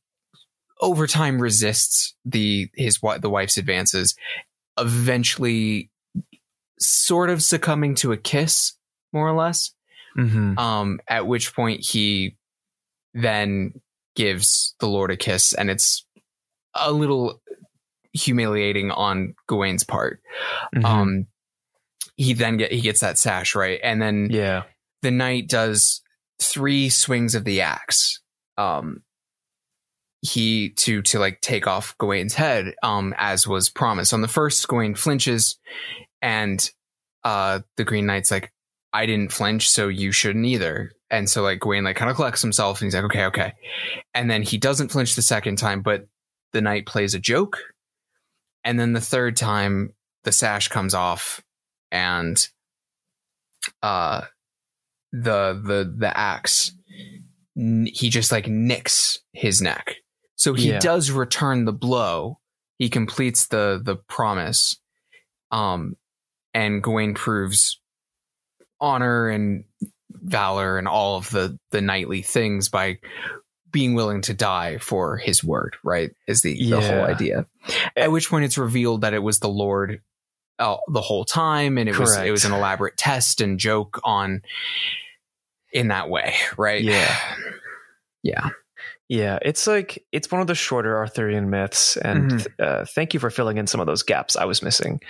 over 0.81 1.07
time 1.07 1.41
resists 1.41 2.15
the 2.25 2.71
his 2.75 2.99
the 3.21 3.31
wife's 3.31 3.57
advances, 3.57 4.15
eventually 4.79 5.91
sort 6.79 7.31
of 7.31 7.43
succumbing 7.43 7.95
to 7.97 8.13
a 8.13 8.17
kiss, 8.17 8.75
more 9.13 9.29
or 9.29 9.35
less. 9.35 9.73
Mm-hmm. 10.17 10.59
Um, 10.59 11.01
at 11.09 11.27
which 11.27 11.55
point 11.55 11.85
he 11.85 12.37
then 13.15 13.81
gives 14.15 14.75
the 14.81 14.89
Lord 14.89 15.11
a 15.11 15.17
kiss, 15.17 15.53
and 15.53 15.71
it's 15.71 16.07
a 16.79 16.93
little 16.93 17.41
humiliating 18.13 18.91
on 18.91 19.35
Gawain's 19.47 19.85
part. 19.85 20.21
Mm-hmm. 20.75 20.85
Um, 20.85 21.27
he 22.17 22.33
then 22.33 22.57
get 22.57 22.73
he 22.73 22.81
gets 22.81 23.01
that 23.01 23.19
sash 23.19 23.55
right, 23.55 23.81
and 23.83 24.03
then 24.03 24.29
yeah. 24.31 24.65
the 25.03 25.11
knight 25.11 25.49
does 25.49 26.03
three 26.41 26.89
swings 26.89 27.35
of 27.35 27.45
the 27.45 27.61
axe. 27.61 28.21
Um, 28.57 29.03
he 30.21 30.71
to 30.71 31.03
to 31.03 31.19
like 31.19 31.41
take 31.41 31.67
off 31.67 31.97
Gawain's 31.99 32.35
head, 32.35 32.75
um, 32.83 33.15
as 33.17 33.47
was 33.47 33.71
promised. 33.71 34.13
On 34.13 34.21
the 34.21 34.29
first, 34.29 34.67
Gawain 34.67 34.95
flinches, 34.95 35.59
and 36.21 36.69
uh, 37.25 37.61
the 37.77 37.85
Green 37.85 38.07
Knight's 38.07 38.31
like, 38.31 38.53
"I 38.93 39.07
didn't 39.07 39.33
flinch, 39.33 39.71
so 39.71 39.89
you 39.89 40.11
shouldn't 40.11 40.47
either." 40.47 40.93
And 41.11 41.31
so 41.31 41.43
like 41.43 41.61
Gawain 41.61 41.85
like 41.85 41.97
kind 41.97 42.11
of 42.11 42.17
collects 42.17 42.43
himself, 42.43 42.81
and 42.81 42.87
he's 42.87 42.95
like, 42.95 43.05
"Okay, 43.05 43.25
okay." 43.27 43.53
And 44.13 44.29
then 44.29 44.43
he 44.43 44.59
doesn't 44.59 44.89
flinch 44.89 45.15
the 45.15 45.23
second 45.23 45.57
time, 45.57 45.83
but 45.83 46.09
the 46.53 46.61
knight 46.61 46.87
plays 46.87 47.15
a 47.15 47.19
joke, 47.19 47.59
and 48.65 48.79
then 48.79 48.93
the 48.93 49.01
third 49.01 49.37
time, 49.37 49.95
the 50.25 50.33
sash 50.33 50.69
comes 50.69 50.95
off, 50.95 51.43
and 51.91 52.49
uh 53.83 54.23
the 55.13 55.61
the 55.65 55.95
the 55.97 56.17
axe 56.17 56.73
he 57.55 58.09
just 58.09 58.31
like 58.31 58.47
nicks 58.47 59.19
his 59.33 59.61
neck 59.61 59.97
so 60.37 60.55
he 60.55 60.71
Yeah. 60.71 60.79
does 60.79 61.11
return 61.11 61.65
the 61.65 61.73
blow 61.73 62.39
he 62.79 62.89
completes 62.89 63.49
the 63.49 63.81
the 63.83 63.97
promise 63.97 64.79
um 65.51 65.97
and 66.55 66.83
gawain 66.83 67.15
proves 67.15 67.81
honor 68.81 69.29
and 69.29 69.65
valor 70.11 70.79
and 70.79 70.87
all 70.89 71.17
of 71.17 71.31
the 71.31 71.59
the 71.71 71.81
knightly 71.81 72.23
things 72.23 72.69
by 72.69 72.99
being 73.71 73.95
willing 73.95 74.21
to 74.23 74.35
die 74.35 74.79
for 74.79 75.17
his 75.17 75.43
word 75.45 75.77
right 75.85 76.11
is 76.27 76.43
the 76.43 76.55
the 76.71 76.81
whole 76.81 77.05
idea 77.05 77.47
at 77.97 78.11
which 78.11 78.29
point 78.31 78.45
it's 78.45 78.59
revealed 78.59 79.03
that 79.03 79.15
it 79.15 79.23
was 79.23 79.41
the 79.41 79.49
lord 79.49 80.01
uh, 80.59 80.77
the 80.93 81.01
whole 81.01 81.25
time 81.25 81.79
and 81.79 81.89
it 81.89 81.99
was 81.99 82.17
it 82.17 82.31
was 82.31 82.45
an 82.45 82.53
elaborate 82.53 82.97
test 82.97 83.41
and 83.41 83.59
joke 83.59 84.01
on 84.05 84.43
in 85.73 85.89
that 85.89 86.09
way 86.09 86.35
right 86.57 86.83
Yeah. 86.83 87.15
yeah 88.23 88.49
Yeah, 89.11 89.39
it's 89.43 89.67
like 89.67 90.05
it's 90.13 90.31
one 90.31 90.41
of 90.43 90.47
the 90.49 90.55
shorter 90.55 90.99
Arthurian 90.99 91.49
myths, 91.49 91.97
and 91.97 92.31
Mhm. 92.31 92.47
uh, 92.59 92.85
thank 92.85 93.15
you 93.15 93.21
for 93.21 93.31
filling 93.31 93.57
in 93.57 93.67
some 93.67 93.81
of 93.81 93.87
those 93.87 94.03
gaps 94.03 94.37
I 94.37 94.45
was 94.45 94.63
missing. 94.63 95.01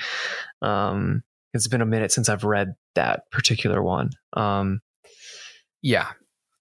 Um, 0.62 1.24
it's 1.52 1.66
been 1.66 1.80
a 1.80 1.86
minute 1.86 2.12
since 2.12 2.28
I've 2.28 2.44
read 2.44 2.76
that 2.94 3.28
particular 3.32 3.82
one. 3.82 4.10
Um, 4.34 4.82
Yeah. 5.82 6.08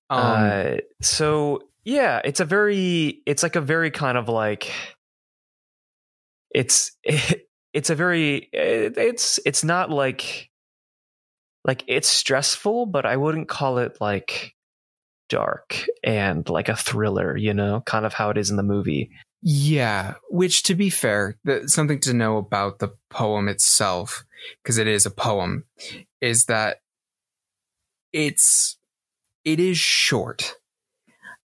Um, 0.10 0.20
uh, 0.20 0.78
so 1.02 1.67
yeah, 1.88 2.20
it's 2.26 2.42
a 2.42 2.46
very, 2.46 3.22
it's 3.26 3.44
like 3.44 3.56
a 3.56 3.62
very 3.62 3.92
kind 3.92 4.18
of 4.18 4.28
like, 4.28 4.70
it's 6.54 6.92
it's 7.74 7.90
a 7.90 7.96
very, 7.96 8.50
it, 8.52 8.98
it's 8.98 9.40
it's 9.46 9.64
not 9.64 9.90
like 9.90 10.50
like 11.64 11.86
it's 11.88 12.10
stressful, 12.10 12.88
but 12.88 13.06
I 13.06 13.16
wouldn't 13.16 13.48
call 13.48 13.78
it 13.78 14.02
like 14.02 14.54
dark 15.30 15.86
and 16.04 16.48
like 16.50 16.68
a 16.68 16.76
thriller, 16.76 17.38
you 17.38 17.54
know, 17.54 17.82
kind 17.86 18.06
of 18.06 18.14
how 18.14 18.32
it 18.32 18.38
is 18.38 18.50
in 18.50 18.58
the 18.58 18.64
movie. 18.64 19.10
Yeah, 19.42 20.16
which 20.30 20.64
to 20.64 20.76
be 20.76 20.90
fair, 20.90 21.38
the, 21.46 21.70
something 21.70 22.02
to 22.02 22.14
know 22.14 22.36
about 22.36 22.80
the 22.80 22.90
poem 23.10 23.48
itself, 23.48 24.26
because 24.62 24.78
it 24.78 24.88
is 24.88 25.06
a 25.06 25.12
poem, 25.12 25.64
is 26.20 26.48
that 26.48 26.82
it's 28.12 28.78
it 29.46 29.62
is 29.62 29.78
short. 29.78 30.57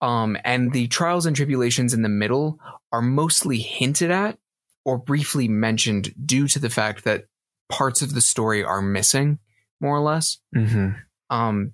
Um, 0.01 0.37
and 0.43 0.71
the 0.71 0.87
trials 0.87 1.25
and 1.25 1.35
tribulations 1.35 1.93
in 1.93 2.01
the 2.01 2.09
middle 2.09 2.59
are 2.91 3.01
mostly 3.01 3.57
hinted 3.59 4.11
at 4.11 4.37
or 4.83 4.97
briefly 4.97 5.47
mentioned 5.47 6.13
due 6.25 6.47
to 6.49 6.59
the 6.59 6.69
fact 6.69 7.03
that 7.05 7.25
parts 7.69 8.01
of 8.01 8.13
the 8.13 8.21
story 8.21 8.63
are 8.63 8.81
missing, 8.81 9.39
more 9.79 9.97
or 9.97 10.01
less. 10.01 10.37
Mm-hmm. 10.55 10.89
Um, 11.29 11.73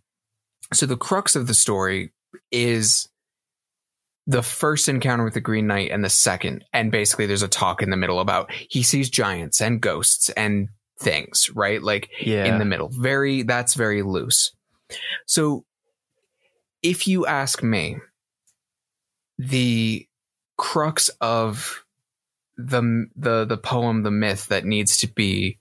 so 0.74 0.86
the 0.86 0.98
crux 0.98 1.36
of 1.36 1.48
the 1.48 1.54
story 1.54 2.14
is 2.52 3.10
the 4.28 4.44
first 4.44 4.88
encounter 4.88 5.24
with 5.26 5.34
the 5.34 5.42
Green 5.42 5.68
Knight 5.68 5.92
and 5.92 6.04
the 6.04 6.10
second, 6.10 6.64
and 6.72 6.92
basically 6.92 7.26
there's 7.26 7.42
a 7.42 7.48
talk 7.50 7.82
in 7.82 7.90
the 7.90 7.98
middle 7.98 8.20
about 8.20 8.52
he 8.70 8.84
sees 8.84 9.10
giants 9.10 9.60
and 9.60 9.82
ghosts 9.82 10.30
and 10.30 10.70
things, 11.00 11.50
right? 11.54 11.82
Like 11.82 12.10
Yeah. 12.22 12.46
in 12.46 12.60
the 12.60 12.66
middle. 12.66 12.90
Very 12.90 13.42
that's 13.42 13.74
very 13.74 14.04
loose. 14.04 14.54
So 15.26 15.66
if 16.82 17.08
you 17.08 17.26
ask 17.26 17.62
me, 17.62 17.98
the 19.48 20.08
crux 20.58 21.10
of 21.20 21.84
the 22.58 23.08
the 23.16 23.46
the 23.46 23.58
poem, 23.58 24.04
the 24.04 24.12
myth 24.12 24.48
that 24.48 24.66
needs 24.66 24.98
to 24.98 25.08
be 25.08 25.58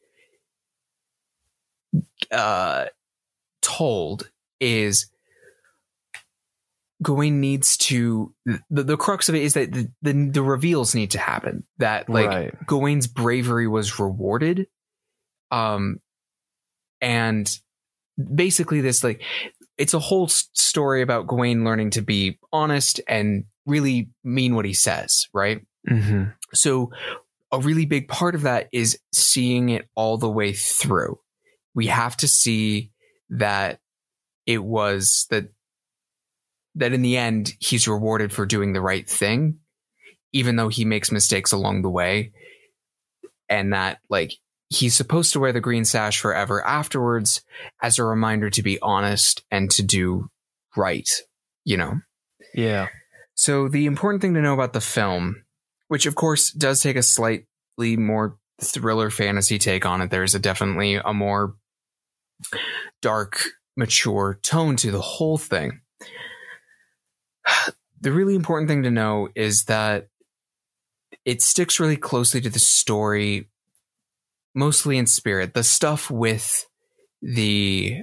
uh 2.30 2.86
told 3.62 4.30
is 4.60 5.06
Gawain 7.02 7.40
needs 7.40 7.78
to 7.78 8.34
the, 8.44 8.82
the 8.82 8.96
crux 8.96 9.30
of 9.30 9.34
it 9.34 9.42
is 9.42 9.54
that 9.54 9.72
the, 9.72 9.90
the 10.02 10.12
the 10.12 10.42
reveals 10.42 10.94
need 10.94 11.12
to 11.12 11.18
happen. 11.18 11.64
That 11.78 12.10
like 12.10 12.28
right. 12.28 12.66
Gawain's 12.66 13.06
bravery 13.06 13.66
was 13.66 13.98
rewarded. 13.98 14.66
Um, 15.50 16.00
and 17.00 17.50
basically, 18.18 18.82
this 18.82 19.02
like 19.02 19.22
it's 19.80 19.94
a 19.94 19.98
whole 19.98 20.28
story 20.28 21.00
about 21.00 21.26
Gawain 21.26 21.64
learning 21.64 21.90
to 21.92 22.02
be 22.02 22.38
honest 22.52 23.00
and 23.08 23.44
really 23.64 24.10
mean 24.22 24.54
what 24.54 24.66
he 24.66 24.74
says, 24.74 25.26
right? 25.32 25.62
Mm-hmm. 25.88 26.24
So, 26.52 26.92
a 27.50 27.58
really 27.58 27.86
big 27.86 28.06
part 28.06 28.34
of 28.34 28.42
that 28.42 28.68
is 28.72 28.98
seeing 29.12 29.70
it 29.70 29.88
all 29.94 30.18
the 30.18 30.30
way 30.30 30.52
through. 30.52 31.18
We 31.74 31.86
have 31.86 32.14
to 32.18 32.28
see 32.28 32.92
that 33.30 33.80
it 34.44 34.62
was 34.62 35.26
that 35.30 35.48
that 36.74 36.92
in 36.92 37.00
the 37.00 37.16
end 37.16 37.54
he's 37.58 37.88
rewarded 37.88 38.34
for 38.34 38.44
doing 38.44 38.74
the 38.74 38.82
right 38.82 39.08
thing, 39.08 39.60
even 40.34 40.56
though 40.56 40.68
he 40.68 40.84
makes 40.84 41.10
mistakes 41.10 41.52
along 41.52 41.80
the 41.80 41.90
way, 41.90 42.32
and 43.48 43.72
that 43.72 44.00
like 44.10 44.34
he's 44.70 44.96
supposed 44.96 45.32
to 45.32 45.40
wear 45.40 45.52
the 45.52 45.60
green 45.60 45.84
sash 45.84 46.20
forever 46.20 46.64
afterwards 46.66 47.42
as 47.82 47.98
a 47.98 48.04
reminder 48.04 48.48
to 48.50 48.62
be 48.62 48.78
honest 48.80 49.44
and 49.50 49.70
to 49.72 49.82
do 49.82 50.30
right. 50.76 51.08
You 51.64 51.76
know. 51.76 52.00
Yeah. 52.54 52.88
So 53.34 53.68
the 53.68 53.86
important 53.86 54.22
thing 54.22 54.34
to 54.34 54.40
know 54.40 54.54
about 54.54 54.72
the 54.72 54.80
film, 54.80 55.44
which 55.88 56.06
of 56.06 56.14
course 56.14 56.50
does 56.52 56.80
take 56.80 56.96
a 56.96 57.02
slightly 57.02 57.96
more 57.96 58.38
thriller 58.62 59.10
fantasy 59.10 59.58
take 59.58 59.84
on 59.84 60.00
it, 60.00 60.10
there's 60.10 60.34
a 60.34 60.38
definitely 60.38 60.96
a 60.96 61.12
more 61.12 61.54
dark, 63.02 63.42
mature 63.76 64.38
tone 64.42 64.76
to 64.76 64.90
the 64.90 65.00
whole 65.00 65.38
thing. 65.38 65.80
The 68.02 68.12
really 68.12 68.34
important 68.34 68.66
thing 68.70 68.84
to 68.84 68.90
know 68.90 69.28
is 69.34 69.64
that 69.64 70.08
it 71.26 71.42
sticks 71.42 71.78
really 71.78 71.98
closely 71.98 72.40
to 72.40 72.48
the 72.48 72.58
story, 72.58 73.50
mostly 74.54 74.98
in 74.98 75.06
spirit. 75.06 75.54
The 75.54 75.62
stuff 75.62 76.10
with 76.10 76.66
the 77.22 77.98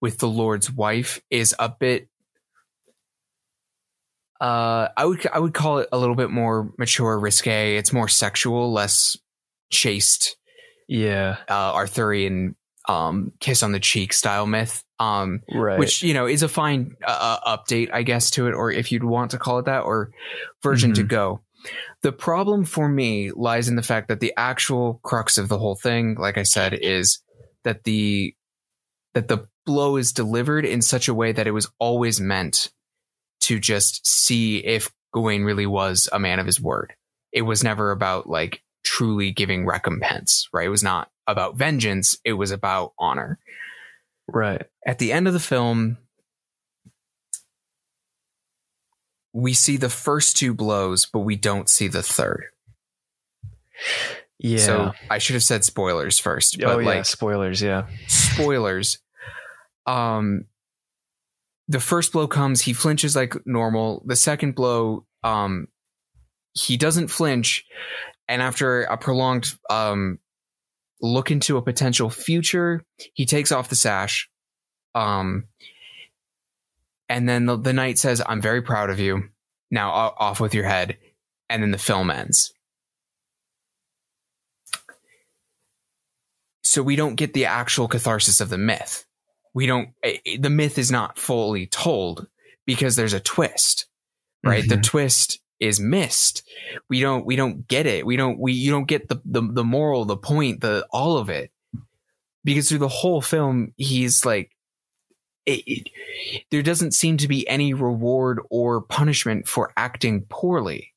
with 0.00 0.18
the 0.18 0.28
Lord's 0.28 0.70
wife 0.70 1.20
is 1.30 1.54
a 1.58 1.68
bit 1.68 2.08
uh, 4.40 4.88
I 4.96 5.04
would 5.04 5.26
I 5.32 5.38
would 5.38 5.52
call 5.54 5.78
it 5.78 5.88
a 5.92 5.98
little 5.98 6.14
bit 6.14 6.30
more 6.30 6.72
mature, 6.78 7.18
risque. 7.18 7.76
It's 7.76 7.92
more 7.92 8.08
sexual, 8.08 8.72
less 8.72 9.16
chaste, 9.70 10.36
Yeah. 10.88 11.36
uh, 11.48 11.74
Arthurian 11.74 12.56
um, 12.88 13.32
kiss 13.40 13.62
on 13.62 13.72
the 13.72 13.80
cheek 13.80 14.12
style 14.14 14.46
myth. 14.46 14.82
Um, 14.98 15.40
Right. 15.52 15.78
which 15.78 16.02
you 16.02 16.14
know 16.14 16.26
is 16.26 16.42
a 16.42 16.48
fine 16.48 16.96
uh, 17.06 17.38
uh, 17.44 17.56
update, 17.56 17.90
I 17.92 18.02
guess, 18.02 18.30
to 18.32 18.46
it, 18.48 18.52
or 18.54 18.70
if 18.70 18.90
you'd 18.92 19.04
want 19.04 19.32
to 19.32 19.38
call 19.38 19.58
it 19.58 19.66
that, 19.66 19.80
or 19.80 20.10
version 20.62 20.94
to 20.94 21.04
Mhm. 21.04 21.08
go. 21.08 21.40
The 22.02 22.12
problem 22.12 22.64
for 22.64 22.88
me 22.88 23.30
lies 23.32 23.68
in 23.68 23.76
the 23.76 23.82
fact 23.82 24.08
that 24.08 24.20
the 24.20 24.32
actual 24.36 25.00
crux 25.02 25.38
of 25.38 25.48
the 25.48 25.58
whole 25.58 25.76
thing, 25.76 26.16
like 26.18 26.38
I 26.38 26.42
said, 26.42 26.74
is 26.74 27.22
that 27.64 27.84
the 27.84 28.34
that 29.14 29.28
the 29.28 29.46
blow 29.66 29.96
is 29.96 30.12
delivered 30.12 30.64
in 30.64 30.82
such 30.82 31.08
a 31.08 31.14
way 31.14 31.32
that 31.32 31.46
it 31.46 31.52
was 31.52 31.70
always 31.78 32.20
meant 32.20 32.70
to 33.40 33.58
just 33.58 34.06
see 34.06 34.58
if 34.58 34.90
Gawain 35.12 35.44
really 35.44 35.66
was 35.66 36.08
a 36.12 36.18
man 36.18 36.38
of 36.38 36.46
his 36.46 36.60
word. 36.60 36.94
It 37.32 37.42
was 37.42 37.64
never 37.64 37.90
about 37.90 38.28
like 38.28 38.62
truly 38.84 39.32
giving 39.32 39.66
recompense, 39.66 40.48
right? 40.52 40.66
It 40.66 40.70
was 40.70 40.82
not 40.82 41.10
about 41.26 41.56
vengeance. 41.56 42.16
It 42.24 42.34
was 42.34 42.50
about 42.50 42.92
honor 42.98 43.38
right. 44.28 44.62
at 44.86 44.98
the 44.98 45.12
end 45.12 45.26
of 45.26 45.34
the 45.34 45.40
film, 45.40 45.98
we 49.32 49.52
see 49.52 49.76
the 49.76 49.90
first 49.90 50.36
two 50.36 50.54
blows, 50.54 51.06
but 51.06 51.20
we 51.20 51.36
don't 51.36 51.68
see 51.68 51.88
the 51.88 52.02
third. 52.02 52.44
Yeah. 54.38 54.58
So 54.58 54.92
I 55.10 55.18
should 55.18 55.34
have 55.34 55.42
said 55.42 55.64
spoilers 55.64 56.18
first, 56.18 56.58
but 56.58 56.66
oh 56.66 56.78
yeah. 56.78 56.86
like 56.86 57.04
Spoilers. 57.04 57.60
Yeah. 57.60 57.86
spoilers. 58.08 58.98
Um, 59.86 60.46
the 61.68 61.80
first 61.80 62.12
blow 62.12 62.26
comes, 62.26 62.62
he 62.62 62.72
flinches 62.72 63.14
like 63.14 63.34
normal. 63.46 64.02
The 64.06 64.16
second 64.16 64.54
blow, 64.54 65.06
um, 65.22 65.68
he 66.52 66.76
doesn't 66.76 67.08
flinch, 67.08 67.64
and 68.28 68.42
after 68.42 68.82
a 68.82 68.96
prolonged 68.96 69.54
um 69.68 70.18
look 71.00 71.30
into 71.30 71.56
a 71.56 71.62
potential 71.62 72.10
future, 72.10 72.84
he 73.14 73.24
takes 73.24 73.52
off 73.52 73.68
the 73.68 73.76
sash. 73.76 74.28
Um, 74.94 75.44
and 77.10 77.28
then 77.28 77.44
the, 77.44 77.56
the 77.58 77.72
knight 77.74 77.98
says, 77.98 78.22
"I'm 78.26 78.40
very 78.40 78.62
proud 78.62 78.88
of 78.88 78.98
you. 78.98 79.28
Now 79.70 79.90
off 79.90 80.40
with 80.40 80.54
your 80.54 80.64
head." 80.64 80.96
And 81.50 81.62
then 81.62 81.70
the 81.72 81.78
film 81.78 82.10
ends. 82.10 82.54
so 86.62 86.82
we 86.82 86.94
don't 86.96 87.16
get 87.16 87.32
the 87.34 87.46
actual 87.46 87.88
catharsis 87.88 88.40
of 88.40 88.48
the 88.48 88.58
myth. 88.58 89.04
We 89.54 89.66
don't. 89.66 89.90
The 90.38 90.50
myth 90.50 90.78
is 90.78 90.90
not 90.92 91.18
fully 91.18 91.66
told 91.66 92.28
because 92.66 92.94
there's 92.94 93.12
a 93.14 93.18
twist, 93.20 93.86
right? 94.44 94.68
The 94.68 94.76
Mhm. 94.76 94.82
twist 94.84 95.40
is 95.58 95.80
missed. 95.80 96.44
We 96.88 97.00
don't. 97.00 97.26
We 97.26 97.34
don't 97.34 97.66
get 97.66 97.86
it. 97.86 98.06
We 98.06 98.16
don't. 98.16 98.38
We 98.38 98.52
you 98.52 98.70
don't 98.70 98.86
get 98.86 99.08
the 99.08 99.20
the 99.24 99.42
the 99.42 99.64
moral, 99.64 100.04
the 100.04 100.16
point, 100.16 100.60
the 100.60 100.86
all 100.92 101.18
of 101.18 101.28
it 101.30 101.50
because 102.44 102.68
through 102.68 102.78
the 102.78 102.88
whole 102.88 103.20
film, 103.20 103.72
he's 103.76 104.24
like. 104.24 104.52
It, 105.46 105.62
it, 105.66 106.44
there 106.50 106.62
doesn't 106.62 106.92
seem 106.92 107.16
to 107.18 107.28
be 107.28 107.48
any 107.48 107.74
reward 107.74 108.40
or 108.50 108.82
punishment 108.82 109.48
for 109.48 109.72
acting 109.76 110.26
poorly 110.28 110.92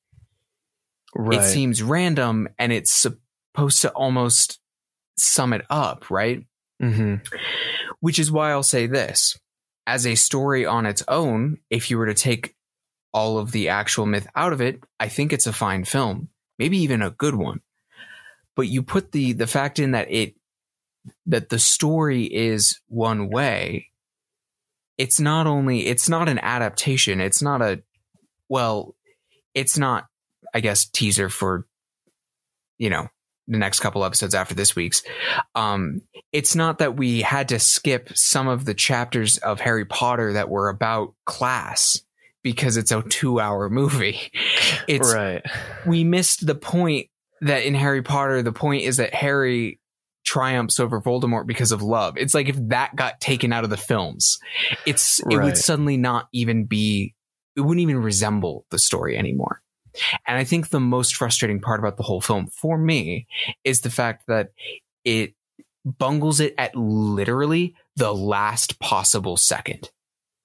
Right. 1.16 1.42
it 1.42 1.44
seems 1.44 1.84
random 1.84 2.50
and 2.58 2.74
it's 2.74 2.92
supposed 2.92 3.82
to 3.84 3.92
almost 3.92 4.60
sum 5.18 5.54
it 5.54 5.64
up, 5.70 6.10
right? 6.10 6.44
hmm 6.82 7.16
Which 8.00 8.20
is 8.20 8.32
why 8.32 8.52
I'll 8.52 8.64
say 8.64 8.88
this 8.88 9.38
as 9.86 10.08
a 10.08 10.16
story 10.16 10.66
on 10.66 10.86
its 10.86 11.04
own, 11.08 11.58
if 11.70 11.92
you 11.92 11.98
were 11.98 12.08
to 12.08 12.14
take 12.14 12.56
all 13.14 13.38
of 13.38 13.52
the 13.52 13.70
actual 13.70 14.06
myth 14.06 14.28
out 14.36 14.54
of 14.54 14.62
it, 14.62 14.82
I 15.00 15.08
think 15.08 15.34
it's 15.34 15.46
a 15.46 15.54
fine 15.54 15.84
film, 15.84 16.30
maybe 16.58 16.80
even 16.80 17.02
a 17.02 17.12
good 17.12 17.36
one. 17.36 17.62
But 18.56 18.68
you 18.68 18.82
put 18.82 19.12
the 19.12 19.34
the 19.34 19.48
fact 19.48 19.80
in 19.80 19.92
that 19.92 20.12
it 20.12 20.36
that 21.26 21.50
the 21.50 21.60
story 21.60 22.24
is 22.24 22.80
one 22.88 23.30
way 23.30 23.90
it's 24.98 25.20
not 25.20 25.48
only 25.48 25.88
it's 25.88 26.10
not 26.10 26.30
an 26.30 26.40
adaptation. 26.40 27.22
It's 27.22 27.42
not 27.42 27.62
a 27.62 27.82
well 28.50 28.96
it's 29.54 29.78
not 29.78 30.06
i 30.54 30.60
guess 30.60 30.86
teaser 30.86 31.30
for 31.30 31.66
you 32.78 32.90
know 32.90 33.08
the 33.48 33.58
next 33.58 33.82
couple 33.82 34.06
episodes 34.06 34.36
after 34.36 34.56
this 34.56 34.76
week's. 34.76 35.04
Um 35.56 36.02
it's 36.32 36.56
not 36.56 36.78
that 36.78 36.96
we 36.96 37.22
had 37.22 37.50
to 37.50 37.60
skip 37.60 38.16
some 38.18 38.48
of 38.48 38.66
the 38.66 38.74
chapters 38.74 39.38
of 39.40 39.60
harry 39.60 39.86
potter 39.86 40.34
that 40.34 40.50
were 40.50 40.70
about 40.70 41.14
class 41.26 42.02
because 42.42 42.78
it's 42.78 42.92
a 42.92 43.02
2 43.02 43.40
hour 43.40 43.70
movie. 43.70 44.20
It's 44.88 45.14
right. 45.14 45.42
we 45.86 46.04
missed 46.04 46.46
the 46.46 46.56
point 46.56 47.08
that 47.42 47.64
in 47.64 47.74
harry 47.74 48.02
potter 48.02 48.42
the 48.42 48.54
point 48.54 48.84
is 48.84 48.98
that 48.98 49.14
harry 49.14 49.80
triumphs 50.24 50.80
over 50.80 51.02
Voldemort 51.02 51.48
because 51.48 51.72
of 51.72 51.82
love. 51.82 52.18
It's 52.18 52.34
like 52.34 52.50
if 52.50 52.58
that 52.70 52.96
got 52.96 53.20
taken 53.22 53.54
out 53.54 53.64
of 53.64 53.70
the 53.70 53.78
films, 53.78 54.40
it's 54.86 55.20
it 55.30 55.38
Right. 55.38 55.46
would 55.46 55.58
suddenly 55.58 55.98
not 55.98 56.28
even 56.34 56.66
be 56.66 57.14
it 57.56 57.62
wouldn't 57.62 57.82
even 57.82 57.98
resemble 57.98 58.66
the 58.72 58.80
story 58.80 59.18
anymore. 59.18 59.62
And 60.26 60.38
I 60.38 60.44
think 60.44 60.70
the 60.70 60.80
most 60.80 61.16
frustrating 61.16 61.62
part 61.62 61.80
about 61.80 61.98
the 61.98 62.04
whole 62.04 62.22
film 62.22 62.48
for 62.48 62.78
me 62.78 63.28
is 63.64 63.82
the 63.82 63.92
fact 63.92 64.24
that 64.28 64.50
it 65.04 65.36
bungles 65.86 66.40
it 66.40 66.56
at 66.58 66.76
literally 66.76 67.76
the 67.96 68.14
last 68.14 68.80
possible 68.80 69.38
second 69.38 69.92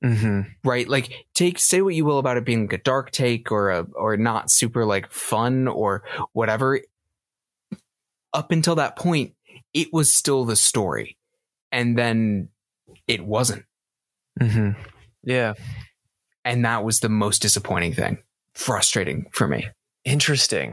hmm 0.02 0.42
right 0.64 0.88
like 0.88 1.12
take 1.34 1.58
say 1.58 1.80
what 1.82 1.94
you 1.94 2.04
will 2.04 2.18
about 2.18 2.36
it 2.36 2.44
being 2.44 2.62
like 2.62 2.72
a 2.72 2.78
dark 2.78 3.10
take 3.10 3.50
or 3.50 3.70
a 3.70 3.86
or 3.94 4.16
not 4.16 4.50
super 4.50 4.84
like 4.84 5.10
fun 5.10 5.66
or 5.66 6.04
whatever 6.32 6.80
up 8.32 8.52
until 8.52 8.76
that 8.76 8.96
point 8.96 9.34
it 9.74 9.88
was 9.92 10.12
still 10.12 10.44
the 10.44 10.56
story 10.56 11.16
and 11.72 11.96
then 11.98 12.48
it 13.06 13.24
wasn't 13.24 13.64
hmm 14.40 14.70
Yeah. 15.22 15.54
and 16.44 16.64
that 16.64 16.84
was 16.84 17.00
the 17.00 17.08
most 17.08 17.42
disappointing 17.42 17.92
thing 17.94 18.18
frustrating 18.54 19.26
for 19.32 19.46
me 19.48 19.68
Interesting. 20.04 20.72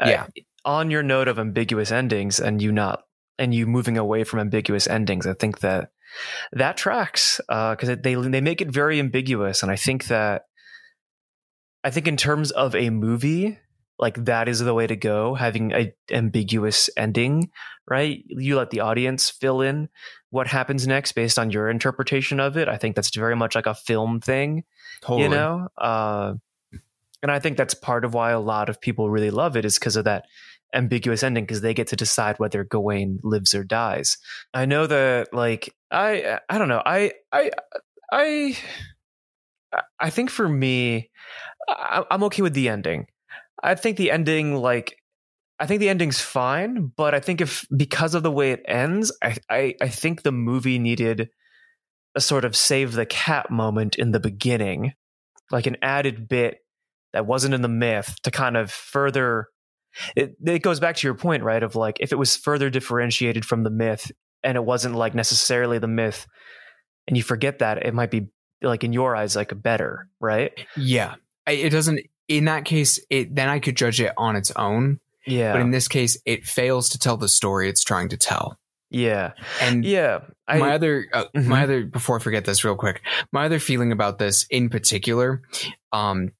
Yeah. 0.00 0.22
Uh, 0.22 0.40
on 0.64 0.90
your 0.90 1.02
note 1.02 1.28
of 1.28 1.38
ambiguous 1.38 1.92
endings 1.92 2.40
and 2.40 2.62
you 2.62 2.72
not 2.72 3.02
and 3.38 3.52
you 3.52 3.66
moving 3.66 3.98
away 3.98 4.24
from 4.24 4.40
ambiguous 4.40 4.86
endings, 4.86 5.26
I 5.26 5.34
think 5.34 5.60
that 5.60 5.90
that 6.52 6.78
tracks 6.78 7.40
because 7.46 7.88
they 8.02 8.14
they 8.14 8.40
make 8.40 8.62
it 8.62 8.68
very 8.68 8.98
ambiguous, 9.00 9.62
and 9.62 9.70
I 9.70 9.76
think 9.76 10.06
that 10.06 10.44
I 11.82 11.90
think 11.90 12.08
in 12.08 12.16
terms 12.16 12.52
of 12.52 12.74
a 12.74 12.88
movie, 12.88 13.58
like 13.98 14.24
that 14.24 14.48
is 14.48 14.58
the 14.58 14.74
way 14.74 14.86
to 14.86 14.96
go. 14.96 15.34
Having 15.34 15.72
a 15.72 15.94
ambiguous 16.10 16.90
ending, 16.96 17.50
right? 17.88 18.24
You 18.26 18.56
let 18.56 18.70
the 18.70 18.80
audience 18.80 19.30
fill 19.30 19.60
in 19.60 19.88
what 20.30 20.46
happens 20.46 20.86
next 20.86 21.12
based 21.12 21.38
on 21.38 21.50
your 21.50 21.68
interpretation 21.68 22.40
of 22.40 22.56
it. 22.56 22.68
I 22.68 22.76
think 22.76 22.96
that's 22.96 23.14
very 23.14 23.36
much 23.36 23.54
like 23.54 23.66
a 23.66 23.74
film 23.74 24.20
thing 24.20 24.64
totally 25.04 25.22
you 25.22 25.28
know 25.28 25.68
uh, 25.78 26.34
and 27.22 27.30
i 27.30 27.38
think 27.38 27.56
that's 27.56 27.74
part 27.74 28.04
of 28.04 28.14
why 28.14 28.30
a 28.30 28.40
lot 28.40 28.68
of 28.68 28.80
people 28.80 29.10
really 29.10 29.30
love 29.30 29.56
it 29.56 29.64
is 29.64 29.78
because 29.78 29.96
of 29.96 30.04
that 30.04 30.24
ambiguous 30.74 31.22
ending 31.22 31.44
because 31.44 31.60
they 31.60 31.74
get 31.74 31.86
to 31.86 31.96
decide 31.96 32.38
whether 32.38 32.64
gawain 32.64 33.20
lives 33.22 33.54
or 33.54 33.62
dies 33.62 34.18
i 34.54 34.64
know 34.64 34.86
that 34.86 35.32
like 35.32 35.74
i 35.90 36.40
i 36.48 36.58
don't 36.58 36.68
know 36.68 36.82
i 36.84 37.12
i 37.32 37.50
i 38.12 38.56
i 40.00 40.10
think 40.10 40.30
for 40.30 40.48
me 40.48 41.10
i'm 41.68 42.24
okay 42.24 42.42
with 42.42 42.54
the 42.54 42.68
ending 42.68 43.06
i 43.64 43.74
think 43.74 43.96
the 43.96 44.12
ending 44.12 44.54
like 44.54 44.96
I 45.58 45.66
think 45.66 45.80
the 45.80 45.88
ending's 45.88 46.20
fine, 46.20 46.92
but 46.96 47.14
I 47.14 47.20
think 47.20 47.40
if 47.40 47.66
because 47.74 48.14
of 48.14 48.22
the 48.22 48.30
way 48.30 48.52
it 48.52 48.62
ends, 48.66 49.16
I, 49.22 49.36
I, 49.48 49.74
I 49.80 49.88
think 49.88 50.22
the 50.22 50.32
movie 50.32 50.78
needed 50.78 51.30
a 52.14 52.20
sort 52.20 52.44
of 52.44 52.56
save 52.56 52.92
the 52.92 53.06
cat 53.06 53.50
moment 53.50 53.94
in 53.96 54.10
the 54.10 54.20
beginning, 54.20 54.92
like 55.50 55.66
an 55.66 55.76
added 55.80 56.28
bit 56.28 56.58
that 57.12 57.26
wasn't 57.26 57.54
in 57.54 57.62
the 57.62 57.68
myth 57.68 58.16
to 58.24 58.30
kind 58.30 58.56
of 58.56 58.70
further. 58.70 59.46
It, 60.16 60.34
it 60.44 60.58
goes 60.58 60.80
back 60.80 60.96
to 60.96 61.06
your 61.06 61.14
point, 61.14 61.44
right? 61.44 61.62
Of 61.62 61.76
like 61.76 61.98
if 62.00 62.10
it 62.10 62.18
was 62.18 62.36
further 62.36 62.68
differentiated 62.68 63.44
from 63.44 63.62
the 63.62 63.70
myth 63.70 64.10
and 64.42 64.56
it 64.56 64.64
wasn't 64.64 64.96
like 64.96 65.14
necessarily 65.14 65.78
the 65.78 65.86
myth, 65.86 66.26
and 67.06 67.16
you 67.16 67.22
forget 67.22 67.60
that, 67.60 67.86
it 67.86 67.94
might 67.94 68.10
be 68.10 68.28
like 68.60 68.82
in 68.82 68.92
your 68.92 69.14
eyes 69.14 69.36
like 69.36 69.52
a 69.52 69.56
better, 69.56 70.08
right? 70.20 70.52
yeah 70.76 71.14
it 71.46 71.70
doesn't 71.70 72.00
in 72.28 72.46
that 72.46 72.64
case 72.64 72.98
it 73.10 73.34
then 73.34 73.48
i 73.48 73.58
could 73.58 73.76
judge 73.76 74.00
it 74.00 74.12
on 74.16 74.36
its 74.36 74.50
own. 74.56 75.00
Yeah, 75.26 75.52
but 75.52 75.62
in 75.62 75.70
this 75.70 75.88
case 75.88 76.20
it 76.26 76.44
fails 76.44 76.90
to 76.90 76.98
tell 76.98 77.16
the 77.16 77.28
story 77.28 77.68
it's 77.68 77.82
trying 77.84 78.10
to 78.10 78.16
tell. 78.18 78.58
Yeah, 78.90 79.32
and 79.60 79.84
yeah. 79.84 80.20
I, 80.46 80.58
my 80.58 80.74
other 80.74 81.06
uh, 81.12 81.24
Mhm. 81.34 81.46
my 81.46 81.62
other 81.64 81.84
before 81.84 82.16
I 82.16 82.22
forget 82.22 82.44
this 82.44 82.62
real 82.64 82.76
quick 82.76 83.00
my 83.32 83.46
other 83.46 83.58
feeling 83.58 83.90
about 83.92 84.18
this 84.18 84.46
in 84.50 84.68
particular 84.68 85.40
um 85.92 86.32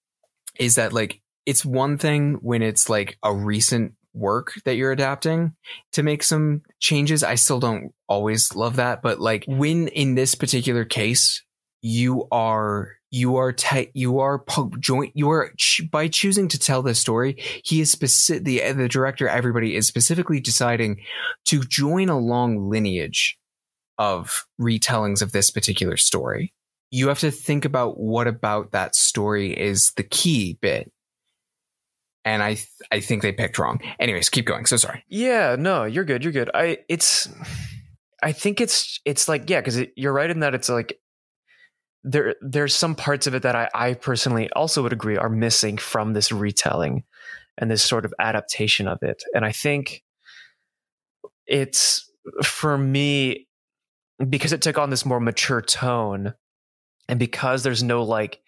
is 0.59 0.75
that 0.75 0.93
like 0.93 1.23
it's 1.47 1.65
one 1.65 1.97
thing 1.99 2.35
when 2.43 2.63
it's 2.63 2.89
like 2.91 3.17
a 3.23 3.33
recent 3.35 3.95
work 4.13 4.53
that 4.65 4.77
you're 4.77 4.93
adapting 4.93 5.55
to 5.93 6.03
make 6.03 6.23
some 6.23 6.63
changes. 6.79 7.23
I 7.25 7.35
still 7.35 7.59
don't 7.61 7.93
always 8.09 8.55
love 8.55 8.77
that. 8.77 9.03
But 9.03 9.21
like 9.21 9.45
when 9.49 9.89
in 9.89 10.15
this 10.15 10.35
particular 10.35 10.85
case 10.85 11.43
you 11.83 12.29
are 12.31 12.93
you 13.15 13.37
are 13.37 13.53
te- 13.53 13.91
you 13.95 14.19
are 14.19 14.41
po- 14.41 14.73
joint 14.81 15.13
you 15.15 15.31
are 15.31 15.53
ch- 15.57 15.83
by 15.91 16.09
choosing 16.09 16.49
to 16.49 16.59
tell 16.59 16.83
this 16.83 16.99
story 16.99 17.37
he 17.65 17.81
is 17.81 17.91
specific 17.91 18.45
the 18.45 18.63
uh, 18.63 18.73
the 18.73 18.89
director 18.89 19.29
everybody 19.29 19.77
is 19.77 19.87
specifically 19.87 20.41
deciding 20.41 21.01
to 21.45 21.61
join 21.61 22.09
a 22.09 22.19
long 22.19 22.69
lineage 22.69 23.39
of 23.99 24.47
retellings 24.61 25.23
of 25.23 25.33
this 25.33 25.51
particular 25.51 25.97
story. 25.97 26.53
You 26.91 27.09
have 27.09 27.21
to 27.21 27.31
think 27.31 27.65
about 27.65 27.99
what 27.99 28.27
about 28.27 28.73
that 28.73 28.95
story 28.95 29.53
is 29.53 29.93
the 29.97 30.03
key 30.03 30.59
bit. 30.61 30.91
And 32.25 32.43
I 32.43 32.55
th- 32.55 32.69
I 32.91 33.01
think 33.01 33.23
they 33.23 33.33
picked 33.33 33.59
wrong. 33.59 33.81
Anyways, 34.01 34.31
keep 34.31 34.47
going. 34.47 34.65
So 34.67 34.77
sorry. 34.77 35.05
Yeah, 35.09 35.57
no, 35.59 35.85
you're 35.85 36.05
good. 36.05 36.25
You're 36.25 36.33
good. 36.33 36.51
I 36.55 36.79
it's 36.89 37.29
I 38.23 38.33
think 38.33 38.61
it's 38.61 39.01
it's 39.05 39.29
like 39.29 39.51
yeah, 39.51 39.61
because 39.61 39.81
you're 39.97 40.13
right 40.13 40.31
in 40.31 40.41
that 40.41 40.55
it's 40.55 40.69
like 40.69 40.99
there 42.05 42.37
there's 42.43 42.75
some 42.75 42.95
parts 42.95 43.27
of 43.27 43.35
it 43.35 43.43
that 43.43 43.57
I 43.57 43.69
I 43.75 43.95
personally 43.95 44.51
also 44.51 44.83
would 44.83 44.93
agree 44.93 45.17
are 45.17 45.31
missing 45.31 45.79
from 45.79 46.13
this 46.13 46.31
retelling 46.31 47.05
and 47.59 47.71
this 47.71 47.83
sort 47.83 48.05
of 48.05 48.15
adaptation 48.19 48.87
of 48.87 49.03
it. 49.03 49.25
And 49.35 49.45
I 49.45 49.53
think 49.53 50.03
it's 51.47 52.11
for 52.43 52.77
me 52.77 53.49
because 54.29 54.53
it 54.53 54.63
took 54.63 54.79
on 54.79 54.91
this 54.91 55.07
more 55.07 55.21
mature 55.21 55.63
tone 55.63 56.35
and 57.09 57.19
because 57.19 57.63
there's 57.63 57.83
no 57.83 58.03
like 58.03 58.41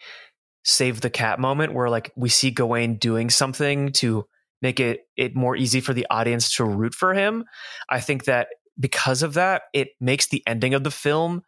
save 0.64 1.00
the 1.00 1.10
cat 1.10 1.38
moment 1.38 1.72
where 1.72 1.88
like 1.88 2.12
we 2.16 2.28
see 2.28 2.50
Gawain 2.50 2.96
doing 2.96 3.30
something 3.30 3.92
to 3.92 4.26
make 4.60 4.80
it 4.80 5.06
it 5.16 5.34
more 5.34 5.56
easy 5.56 5.80
for 5.80 5.94
the 5.94 6.06
audience 6.10 6.56
to 6.56 6.64
root 6.64 6.94
for 6.94 7.14
him. 7.14 7.44
I 7.88 8.00
think 8.00 8.24
that 8.24 8.48
because 8.78 9.22
of 9.22 9.34
that, 9.34 9.62
it 9.72 9.88
makes 10.00 10.26
the 10.28 10.42
ending 10.46 10.74
of 10.74 10.84
the 10.84 10.90
film 10.90 11.42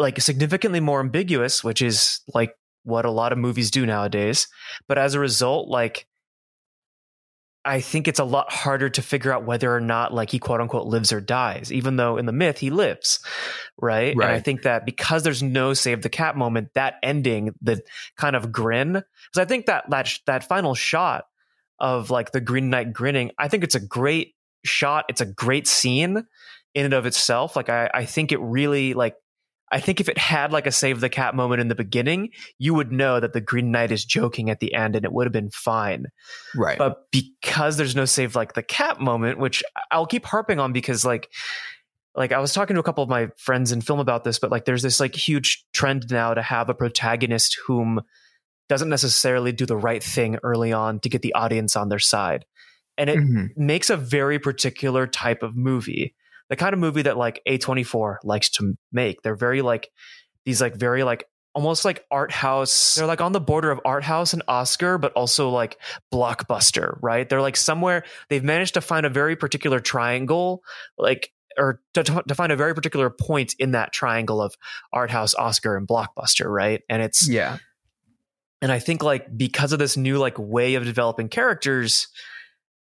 like 0.00 0.20
significantly 0.20 0.80
more 0.80 1.00
ambiguous, 1.00 1.62
which 1.62 1.82
is 1.82 2.20
like 2.34 2.54
what 2.84 3.04
a 3.04 3.10
lot 3.10 3.32
of 3.32 3.38
movies 3.38 3.70
do 3.70 3.86
nowadays. 3.86 4.48
But 4.88 4.98
as 4.98 5.14
a 5.14 5.20
result, 5.20 5.68
like 5.68 6.06
I 7.64 7.80
think 7.80 8.08
it's 8.08 8.18
a 8.18 8.24
lot 8.24 8.50
harder 8.50 8.88
to 8.88 9.02
figure 9.02 9.32
out 9.32 9.44
whether 9.44 9.74
or 9.74 9.80
not 9.80 10.14
like 10.14 10.30
he 10.30 10.38
quote 10.38 10.60
unquote 10.60 10.86
lives 10.86 11.12
or 11.12 11.20
dies, 11.20 11.70
even 11.70 11.96
though 11.96 12.16
in 12.16 12.24
the 12.24 12.32
myth 12.32 12.58
he 12.58 12.70
lives. 12.70 13.20
Right. 13.76 14.14
And 14.14 14.22
I 14.22 14.40
think 14.40 14.62
that 14.62 14.86
because 14.86 15.22
there's 15.22 15.42
no 15.42 15.74
save 15.74 16.02
the 16.02 16.08
cat 16.08 16.36
moment, 16.36 16.70
that 16.74 16.94
ending, 17.02 17.54
the 17.60 17.82
kind 18.16 18.34
of 18.34 18.50
grin, 18.50 18.92
because 18.92 19.36
I 19.36 19.44
think 19.44 19.66
that 19.66 19.90
that 19.90 20.06
sh- 20.06 20.20
that 20.26 20.44
final 20.44 20.74
shot 20.74 21.24
of 21.78 22.10
like 22.10 22.32
the 22.32 22.40
Green 22.40 22.70
Knight 22.70 22.94
grinning, 22.94 23.30
I 23.38 23.48
think 23.48 23.62
it's 23.62 23.74
a 23.74 23.80
great 23.80 24.34
shot. 24.64 25.04
It's 25.10 25.20
a 25.20 25.26
great 25.26 25.68
scene 25.68 26.24
in 26.74 26.84
and 26.84 26.94
of 26.94 27.04
itself. 27.04 27.56
Like 27.56 27.68
I, 27.68 27.90
I 27.92 28.04
think 28.06 28.32
it 28.32 28.40
really 28.40 28.94
like 28.94 29.16
I 29.72 29.78
think 29.80 30.00
if 30.00 30.08
it 30.08 30.18
had 30.18 30.52
like 30.52 30.66
a 30.66 30.72
save 30.72 31.00
the 31.00 31.08
cat 31.08 31.34
moment 31.34 31.60
in 31.60 31.68
the 31.68 31.74
beginning, 31.74 32.30
you 32.58 32.74
would 32.74 32.90
know 32.90 33.20
that 33.20 33.32
the 33.32 33.40
Green 33.40 33.70
Knight 33.70 33.92
is 33.92 34.04
joking 34.04 34.50
at 34.50 34.58
the 34.60 34.74
end 34.74 34.96
and 34.96 35.04
it 35.04 35.12
would 35.12 35.26
have 35.26 35.32
been 35.32 35.50
fine. 35.50 36.06
Right. 36.56 36.76
But 36.76 37.10
because 37.12 37.76
there's 37.76 37.94
no 37.94 38.04
save 38.04 38.34
like 38.34 38.54
the 38.54 38.62
cat 38.62 39.00
moment, 39.00 39.38
which 39.38 39.62
I'll 39.90 40.06
keep 40.06 40.26
harping 40.26 40.58
on 40.58 40.72
because 40.72 41.04
like 41.04 41.30
like 42.16 42.32
I 42.32 42.40
was 42.40 42.52
talking 42.52 42.74
to 42.74 42.80
a 42.80 42.84
couple 42.84 43.04
of 43.04 43.10
my 43.10 43.28
friends 43.36 43.70
in 43.70 43.80
film 43.80 44.00
about 44.00 44.24
this, 44.24 44.40
but 44.40 44.50
like 44.50 44.64
there's 44.64 44.82
this 44.82 44.98
like 44.98 45.14
huge 45.14 45.64
trend 45.72 46.10
now 46.10 46.34
to 46.34 46.42
have 46.42 46.68
a 46.68 46.74
protagonist 46.74 47.56
whom 47.66 48.00
doesn't 48.68 48.88
necessarily 48.88 49.52
do 49.52 49.66
the 49.66 49.76
right 49.76 50.02
thing 50.02 50.36
early 50.42 50.72
on 50.72 50.98
to 51.00 51.08
get 51.08 51.22
the 51.22 51.34
audience 51.34 51.76
on 51.76 51.88
their 51.88 52.00
side. 52.00 52.44
And 52.98 53.08
it 53.08 53.18
Mhm. 53.18 53.48
makes 53.56 53.90
a 53.90 53.96
very 53.96 54.38
particular 54.40 55.06
type 55.06 55.42
of 55.44 55.56
movie. 55.56 56.14
The 56.50 56.56
kind 56.56 56.74
of 56.74 56.78
movie 56.78 57.02
that 57.02 57.16
like 57.16 57.40
A24 57.48 58.16
likes 58.24 58.50
to 58.50 58.76
make. 58.92 59.22
They're 59.22 59.36
very 59.36 59.62
like 59.62 59.88
these 60.44 60.60
like 60.60 60.76
very 60.76 61.02
like 61.04 61.24
almost 61.54 61.84
like 61.84 62.04
art 62.10 62.30
house. 62.30 62.94
They're 62.94 63.06
like 63.06 63.20
on 63.20 63.32
the 63.32 63.40
border 63.40 63.70
of 63.70 63.80
art 63.84 64.04
house 64.04 64.32
and 64.32 64.42
Oscar, 64.46 64.98
but 64.98 65.12
also 65.14 65.48
like 65.50 65.78
blockbuster, 66.12 66.98
right? 67.02 67.28
They're 67.28 67.40
like 67.40 67.56
somewhere 67.56 68.04
they've 68.28 68.44
managed 68.44 68.74
to 68.74 68.80
find 68.80 69.06
a 69.06 69.10
very 69.10 69.36
particular 69.36 69.80
triangle, 69.80 70.62
like 70.98 71.32
or 71.58 71.80
to, 71.94 72.02
to 72.04 72.34
find 72.34 72.52
a 72.52 72.56
very 72.56 72.74
particular 72.74 73.10
point 73.10 73.54
in 73.58 73.72
that 73.72 73.92
triangle 73.92 74.40
of 74.40 74.54
art 74.92 75.10
house, 75.10 75.34
Oscar, 75.34 75.76
and 75.76 75.86
blockbuster, 75.88 76.46
right? 76.46 76.82
And 76.88 77.02
it's 77.02 77.28
Yeah. 77.28 77.58
and 78.62 78.70
I 78.70 78.78
think 78.78 79.02
like 79.02 79.36
because 79.36 79.72
of 79.72 79.78
this 79.78 79.96
new 79.96 80.18
like 80.18 80.38
way 80.38 80.74
of 80.74 80.84
developing 80.84 81.28
characters, 81.28 82.08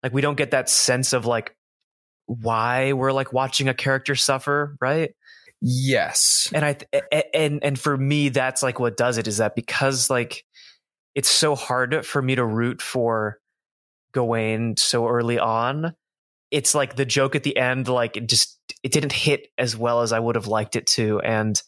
like 0.03 0.13
we 0.13 0.21
don't 0.21 0.35
get 0.35 0.51
that 0.51 0.69
sense 0.69 1.13
of 1.13 1.25
like 1.25 1.55
why 2.25 2.93
we're 2.93 3.11
like 3.11 3.33
watching 3.33 3.67
a 3.67 3.73
character 3.73 4.15
suffer, 4.15 4.75
right? 4.81 5.11
Yes. 5.61 6.49
and 6.53 6.65
I 6.65 6.73
th- 6.73 7.25
and 7.33 7.63
and 7.63 7.79
for 7.79 7.97
me, 7.97 8.29
that's 8.29 8.61
like 8.61 8.79
what 8.79 8.97
does 8.97 9.17
it 9.17 9.27
is 9.27 9.37
that 9.37 9.55
because 9.55 10.09
like 10.09 10.43
it's 11.15 11.29
so 11.29 11.55
hard 11.55 12.05
for 12.05 12.21
me 12.21 12.35
to 12.35 12.45
root 12.45 12.81
for 12.81 13.39
Gawain 14.13 14.75
so 14.77 15.07
early 15.07 15.39
on. 15.39 15.93
It's 16.51 16.75
like 16.75 16.95
the 16.95 17.05
joke 17.05 17.35
at 17.35 17.43
the 17.43 17.57
end, 17.57 17.87
like 17.87 18.17
it 18.17 18.27
just 18.27 18.59
it 18.83 18.91
didn't 18.91 19.13
hit 19.13 19.47
as 19.57 19.75
well 19.75 20.01
as 20.01 20.11
I 20.11 20.19
would 20.19 20.35
have 20.35 20.47
liked 20.47 20.75
it 20.75 20.87
to, 20.87 21.19
and 21.21 21.61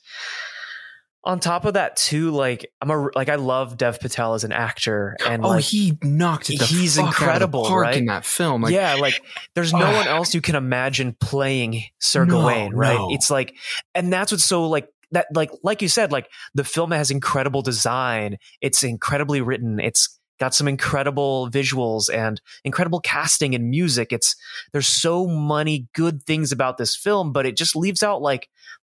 on 1.24 1.40
top 1.40 1.66
of 1.66 1.74
that 1.74 1.96
too, 1.98 2.32
like 2.32 2.72
I'm 2.82 2.90
a 2.90 3.10
like 3.16 3.28
I 3.30 3.36
love 3.36 3.76
Dev 3.78 4.00
Patel 4.00 4.34
as 4.34 4.44
an 4.44 4.52
actor, 4.52 5.18
and 5.28 5.44
oh, 5.44 5.50
like 5.50 5.64
he 5.64 5.98
knocked 6.02 6.50
it. 6.50 6.60
The 6.60 6.66
he's 6.66 6.98
incredible, 6.98 7.62
out 7.62 7.66
of 7.66 7.70
the 7.70 7.70
park 7.70 7.84
right? 7.84 7.98
in 7.98 8.06
that 8.06 8.26
film. 8.26 8.62
Like, 8.62 8.74
yeah, 8.74 8.96
like 8.96 9.22
there's 9.56 9.74
no 9.74 9.86
Ah. 9.86 9.94
one 9.98 10.08
else 10.08 10.34
you 10.34 10.42
can 10.42 10.56
imagine 10.56 11.16
playing 11.20 11.84
Sir 12.00 12.26
No, 12.26 12.42
Gawain, 12.42 12.74
right? 12.74 12.96
no. 12.96 13.10
It's 13.12 13.30
like, 13.30 13.56
and 13.94 14.12
that's 14.14 14.32
what's 14.32 14.46
so 14.46 14.68
like 14.70 14.88
that, 15.12 15.28
like 15.34 15.52
like 15.64 15.82
you 15.82 15.88
said, 15.90 16.12
like 16.12 16.30
the 16.54 16.64
film 16.64 16.92
has 16.92 17.12
incredible 17.12 17.62
design. 17.62 18.38
It's 18.62 18.84
incredibly 18.84 19.42
written. 19.42 19.80
It's 19.80 20.18
got 20.40 20.54
some 20.54 20.68
incredible 20.68 21.50
visuals 21.50 22.14
and 22.14 22.40
incredible 22.64 23.00
casting 23.00 23.56
and 23.56 23.70
music. 23.72 24.14
It's 24.14 24.36
there's 24.72 24.88
so 24.88 25.26
many 25.26 25.88
good 25.94 26.22
things 26.24 26.52
about 26.52 26.78
this 26.78 26.96
film, 26.96 27.32
but 27.34 27.46
it 27.48 27.58
just 27.58 27.76
leaves 27.76 28.04
out 28.04 28.22
like 28.22 28.48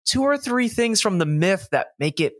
two 0.10 0.24
or 0.24 0.38
three 0.38 0.68
things 0.68 1.02
from 1.02 1.20
the 1.20 1.26
myth 1.26 1.68
that 1.72 1.88
make 2.00 2.20
it 2.20 2.34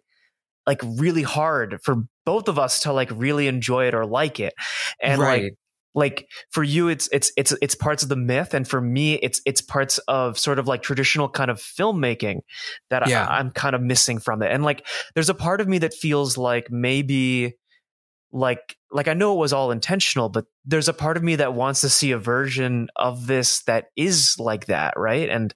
like 0.66 0.82
really 0.84 1.24
hard 1.24 1.80
for 1.84 2.04
both 2.26 2.48
of 2.48 2.58
us 2.58 2.82
to 2.82 2.94
like 2.94 3.10
really 3.14 3.48
enjoy 3.48 3.86
it 3.86 3.94
or 3.94 4.06
like 4.06 4.40
it. 4.40 4.54
And 5.02 5.20
like 5.20 5.54
like 5.96 6.28
for 6.52 6.64
you 6.64 6.88
it's 6.88 7.10
it's 7.12 7.32
it's 7.36 7.54
it's 7.62 7.76
parts 7.76 8.04
of 8.04 8.10
the 8.10 8.16
myth 8.16 8.54
and 8.54 8.68
for 8.68 8.80
me 8.80 9.16
it's 9.16 9.42
it's 9.46 9.62
parts 9.62 9.98
of 10.08 10.38
sort 10.38 10.60
of 10.60 10.68
like 10.68 10.84
traditional 10.84 11.28
kind 11.28 11.50
of 11.50 11.58
filmmaking 11.58 12.42
that 12.90 13.08
Yeah. 13.08 13.26
I, 13.26 13.40
i'm 13.40 13.50
kind 13.50 13.76
of 13.76 13.82
missing 13.82 14.20
from 14.20 14.44
it 14.44 14.52
and 14.52 14.64
like 14.64 14.86
there's 15.16 15.30
a 15.30 15.34
part 15.34 15.62
of 15.62 15.68
me 15.68 15.80
that 15.80 15.96
feels 15.96 16.38
like 16.38 16.70
maybe 16.70 17.56
like 18.32 18.76
like 18.92 19.08
i 19.08 19.16
know 19.16 19.34
it 19.34 19.40
was 19.40 19.52
all 19.52 19.72
intentional 19.72 20.30
but 20.30 20.46
there's 20.64 20.90
a 20.90 20.94
part 20.94 21.18
of 21.18 21.24
me 21.24 21.38
that 21.38 21.56
wants 21.56 21.82
to 21.82 21.90
see 21.90 22.12
a 22.12 22.20
version 22.20 22.88
of 22.96 23.26
this 23.26 23.64
that 23.64 23.86
is 23.96 24.36
like 24.38 24.68
that 24.68 24.94
right 24.96 25.28
and 25.30 25.56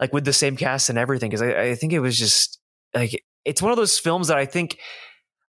like 0.00 0.12
with 0.12 0.24
the 0.24 0.32
same 0.32 0.56
cast 0.56 0.90
and 0.90 0.98
everything 0.98 1.30
because 1.30 1.42
I, 1.42 1.70
I 1.70 1.74
think 1.74 1.92
it 1.92 2.00
was 2.00 2.16
just 2.16 2.58
like 2.94 3.24
it's 3.44 3.62
one 3.62 3.70
of 3.70 3.76
those 3.76 3.98
films 3.98 4.28
that 4.28 4.38
i 4.38 4.46
think 4.46 4.78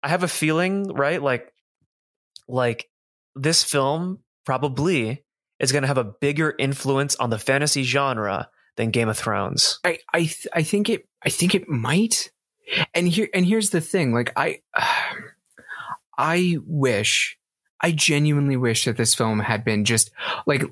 i 0.04 0.08
have 0.10 0.24
a 0.24 0.28
feeling 0.28 0.88
right 0.94 1.22
like 1.22 1.52
like 2.48 2.90
this 3.36 3.64
film 3.64 4.20
probably 4.46 5.24
is 5.60 5.72
going 5.72 5.82
to 5.82 5.88
have 5.88 5.98
a 5.98 6.04
bigger 6.04 6.54
influence 6.58 7.16
on 7.16 7.30
the 7.30 7.40
fantasy 7.40 7.84
genre 7.84 8.50
than 8.78 8.92
Game 8.92 9.10
of 9.10 9.18
Thrones. 9.18 9.80
I 9.84 10.00
I 10.14 10.20
th- 10.20 10.48
I 10.54 10.64
think 10.64 10.90
it 10.90 11.08
I 11.24 11.30
think 11.30 11.56
it 11.56 11.70
might. 11.70 12.32
And 12.94 13.08
here 13.08 13.30
and 13.34 13.46
here's 13.46 13.70
the 13.70 13.82
thing, 13.82 14.14
like 14.14 14.32
I 14.36 14.62
I 16.18 16.58
wish 16.66 17.38
I 17.82 17.92
genuinely 17.92 18.58
wish 18.58 18.86
that 18.86 18.98
this 18.98 19.14
film 19.14 19.40
had 19.40 19.64
been 19.64 19.86
just 19.86 20.12
like 20.46 20.64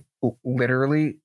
literally 0.44 1.18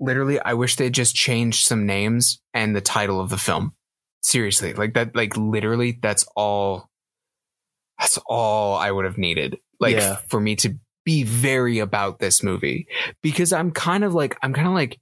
literally 0.00 0.40
I 0.40 0.54
wish 0.54 0.76
they 0.76 0.90
just 0.90 1.14
changed 1.14 1.66
some 1.66 1.86
names 1.86 2.40
and 2.54 2.74
the 2.76 2.80
title 2.80 3.20
of 3.20 3.30
the 3.30 3.38
film. 3.38 3.74
Seriously, 4.22 4.72
like 4.74 4.94
that 4.94 5.14
like 5.14 5.36
literally 5.36 5.98
that's 6.02 6.26
all 6.36 6.88
that's 7.98 8.18
all 8.26 8.76
I 8.76 8.90
would 8.90 9.04
have 9.04 9.18
needed. 9.18 9.58
Like 9.80 9.96
Yeah. 9.96 10.16
for 10.28 10.40
me 10.40 10.56
to 10.56 10.74
be 11.04 11.22
very 11.24 11.78
about 11.78 12.18
this 12.18 12.42
movie 12.42 12.86
because 13.22 13.52
I'm 13.52 13.70
kind 13.70 14.04
of 14.04 14.14
like 14.14 14.36
I'm 14.42 14.52
kind 14.52 14.68
of 14.68 14.74
like 14.74 14.98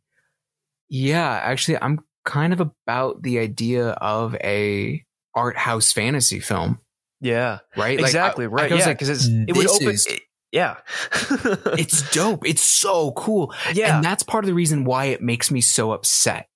yeah, 0.88 1.30
actually, 1.42 1.78
I'm 1.82 1.98
kind 2.24 2.52
of 2.52 2.60
about 2.60 3.22
the 3.22 3.40
idea 3.40 3.88
of 3.88 4.36
a 4.36 5.02
art 5.34 5.56
house 5.56 5.92
fantasy 5.92 6.38
film, 6.38 6.78
Yeah, 7.20 7.58
right? 7.76 7.96
Like, 7.98 8.04
I- 8.04 8.08
exactly. 8.08 8.46
right. 8.46 8.70
I 8.70 8.76
yeah, 8.76 8.92
because 8.92 9.26
it 9.26 9.56
would 9.56 9.66
open. 9.66 9.88
is- 9.88 10.06
it- 10.06 10.20
yeah, 10.52 10.76
it's 11.12 12.10
dope. 12.12 12.46
It's 12.46 12.62
so 12.62 13.12
cool. 13.12 13.52
yeah, 13.72 13.96
And 13.96 14.04
that's 14.04 14.22
part 14.22 14.44
of 14.44 14.46
the 14.46 14.54
reason 14.54 14.84
why 14.84 15.06
it 15.06 15.20
makes 15.20 15.50
me 15.50 15.60
so 15.60 15.92
upset 15.92 16.48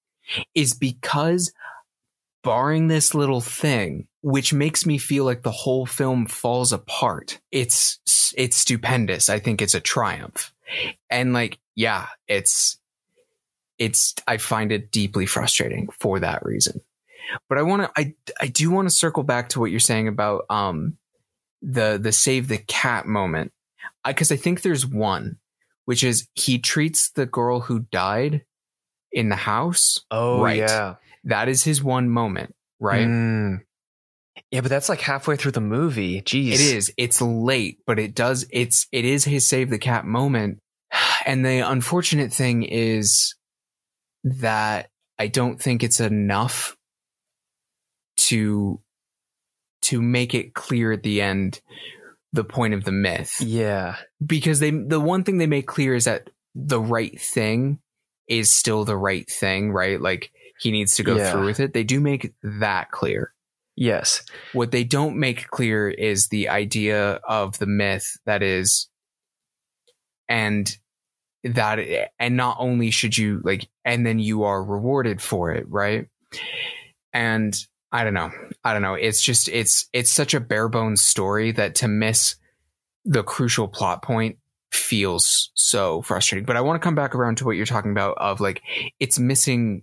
is 0.54 0.74
because 0.74 1.52
barring 2.42 2.88
this 2.88 3.14
little 3.14 3.40
thing, 3.40 4.06
which 4.22 4.52
makes 4.52 4.86
me 4.86 4.98
feel 4.98 5.24
like 5.24 5.42
the 5.42 5.50
whole 5.50 5.86
film 5.86 6.26
falls 6.26 6.72
apart. 6.72 7.40
It's, 7.50 7.98
it's 8.36 8.56
stupendous. 8.56 9.28
I 9.28 9.38
think 9.38 9.60
it's 9.60 9.74
a 9.74 9.80
triumph. 9.80 10.52
And 11.08 11.32
like, 11.32 11.58
yeah, 11.74 12.06
it's, 12.28 12.78
it's, 13.78 14.14
I 14.26 14.36
find 14.36 14.72
it 14.72 14.90
deeply 14.90 15.26
frustrating 15.26 15.88
for 15.98 16.20
that 16.20 16.44
reason. 16.44 16.80
But 17.48 17.58
I 17.58 17.62
want 17.62 17.82
to, 17.82 17.90
I, 17.96 18.14
I 18.40 18.48
do 18.48 18.70
want 18.70 18.88
to 18.88 18.94
circle 18.94 19.22
back 19.22 19.50
to 19.50 19.60
what 19.60 19.70
you're 19.70 19.80
saying 19.80 20.08
about, 20.08 20.44
um, 20.50 20.96
the, 21.62 21.98
the 22.00 22.12
save 22.12 22.48
the 22.48 22.58
cat 22.58 23.06
moment. 23.06 23.52
I, 24.04 24.12
cause 24.12 24.32
I 24.32 24.36
think 24.36 24.62
there's 24.62 24.86
one 24.86 25.38
which 25.90 26.04
is 26.04 26.28
he 26.34 26.56
treats 26.58 27.10
the 27.10 27.26
girl 27.26 27.58
who 27.58 27.80
died 27.80 28.44
in 29.10 29.28
the 29.28 29.34
house. 29.34 29.98
oh 30.12 30.40
right. 30.40 30.58
yeah, 30.58 30.94
That 31.24 31.48
is 31.48 31.64
his 31.64 31.82
one 31.82 32.08
moment, 32.08 32.54
right? 32.78 33.08
Mm. 33.08 33.62
Yeah, 34.52 34.60
but 34.60 34.70
that's 34.70 34.88
like 34.88 35.00
halfway 35.00 35.34
through 35.34 35.50
the 35.50 35.60
movie. 35.60 36.22
Jeez, 36.22 36.52
It 36.52 36.60
is. 36.60 36.92
It's 36.96 37.20
late, 37.20 37.80
but 37.88 37.98
it 37.98 38.14
does. 38.14 38.46
It's 38.50 38.86
it 38.92 39.04
is 39.04 39.24
his 39.24 39.48
save 39.48 39.70
the 39.70 39.78
cat 39.78 40.04
moment. 40.04 40.58
And 41.26 41.44
the 41.44 41.58
unfortunate 41.58 42.32
thing 42.32 42.62
is 42.62 43.34
that 44.24 44.88
I 45.18 45.26
don't 45.26 45.60
think 45.60 45.82
it's 45.82 46.00
enough 46.00 46.76
to 48.16 48.80
to 49.82 50.00
make 50.00 50.34
it 50.34 50.54
clear 50.54 50.92
at 50.92 51.02
the 51.02 51.20
end 51.20 51.60
the 52.32 52.44
point 52.44 52.74
of 52.74 52.84
the 52.84 52.92
myth. 52.92 53.40
Yeah, 53.40 53.96
because 54.24 54.60
they 54.60 54.70
the 54.70 55.00
one 55.00 55.24
thing 55.24 55.38
they 55.38 55.46
make 55.46 55.66
clear 55.66 55.94
is 55.94 56.04
that 56.04 56.30
the 56.54 56.80
right 56.80 57.20
thing 57.20 57.78
is 58.28 58.52
still 58.52 58.84
the 58.84 58.96
right 58.96 59.28
thing, 59.28 59.72
right? 59.72 60.00
Like 60.00 60.30
he 60.60 60.70
needs 60.70 60.96
to 60.96 61.02
go 61.02 61.16
Yeah. 61.16 61.32
through 61.32 61.46
with 61.46 61.60
it. 61.60 61.72
They 61.72 61.84
do 61.84 62.00
make 62.00 62.32
that 62.42 62.90
clear. 62.90 63.32
yes, 63.76 64.22
What 64.52 64.72
they 64.72 64.84
don't 64.84 65.18
make 65.18 65.48
clear 65.48 65.88
is 65.88 66.28
the 66.28 66.48
idea 66.50 67.14
of 67.26 67.58
the 67.58 67.66
myth 67.66 68.18
that 68.26 68.42
is 68.42 68.88
and 70.28 70.70
that 71.44 71.78
and 72.18 72.36
not 72.36 72.56
only 72.60 72.90
should 72.90 73.16
you 73.16 73.40
like 73.42 73.68
and 73.84 74.04
then 74.06 74.18
you 74.18 74.42
are 74.44 74.62
rewarded 74.62 75.22
for 75.22 75.50
it, 75.52 75.64
right? 75.68 76.08
And 77.12 77.56
I 77.92 78.04
don't 78.04 78.14
know. 78.14 78.30
I 78.64 78.72
don't 78.72 78.82
know. 78.82 78.94
It's 78.94 79.20
just 79.20 79.48
it's 79.48 79.88
it's 79.92 80.10
such 80.10 80.34
a 80.34 80.40
bare 80.40 80.68
bones 80.68 81.02
story 81.02 81.52
that 81.52 81.74
to 81.76 81.88
miss 81.88 82.36
the 83.04 83.22
crucial 83.24 83.66
plot 83.68 84.02
point 84.02 84.38
feels 84.70 85.50
so 85.54 86.00
frustrating. 86.02 86.44
But 86.46 86.56
I 86.56 86.60
want 86.60 86.80
to 86.80 86.84
come 86.84 86.94
back 86.94 87.14
around 87.14 87.38
to 87.38 87.44
what 87.44 87.56
you're 87.56 87.66
talking 87.66 87.90
about 87.90 88.16
of 88.18 88.40
like 88.40 88.62
it's 89.00 89.18
missing 89.18 89.82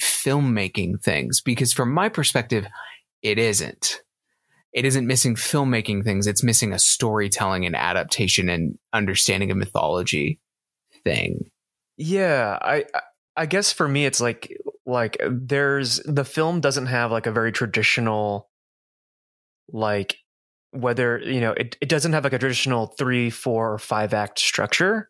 filmmaking 0.00 1.00
things 1.02 1.40
because 1.40 1.72
from 1.72 1.92
my 1.92 2.08
perspective 2.08 2.66
it 3.22 3.38
isn't. 3.38 4.02
It 4.72 4.84
isn't 4.86 5.06
missing 5.06 5.34
filmmaking 5.34 6.02
things. 6.02 6.26
It's 6.26 6.42
missing 6.42 6.72
a 6.72 6.78
storytelling 6.78 7.66
and 7.66 7.76
adaptation 7.76 8.48
and 8.48 8.78
understanding 8.92 9.50
of 9.50 9.56
mythology 9.58 10.40
thing. 11.04 11.50
yeah. 11.96 12.58
I 12.60 12.84
I- 12.94 13.00
I 13.34 13.46
guess 13.46 13.72
for 13.72 13.88
me, 13.88 14.04
it's 14.04 14.20
like 14.20 14.54
like 14.86 15.16
there's 15.30 16.00
the 16.04 16.24
film 16.24 16.60
doesn't 16.60 16.86
have 16.86 17.10
like 17.12 17.26
a 17.26 17.32
very 17.32 17.52
traditional 17.52 18.48
like 19.72 20.16
whether 20.72 21.18
you 21.20 21.40
know 21.40 21.52
it, 21.52 21.76
it 21.80 21.88
doesn't 21.88 22.12
have 22.12 22.24
like 22.24 22.32
a 22.32 22.38
traditional 22.38 22.86
three 22.86 23.30
four 23.30 23.72
or 23.72 23.78
five 23.78 24.14
act 24.14 24.38
structure 24.38 25.08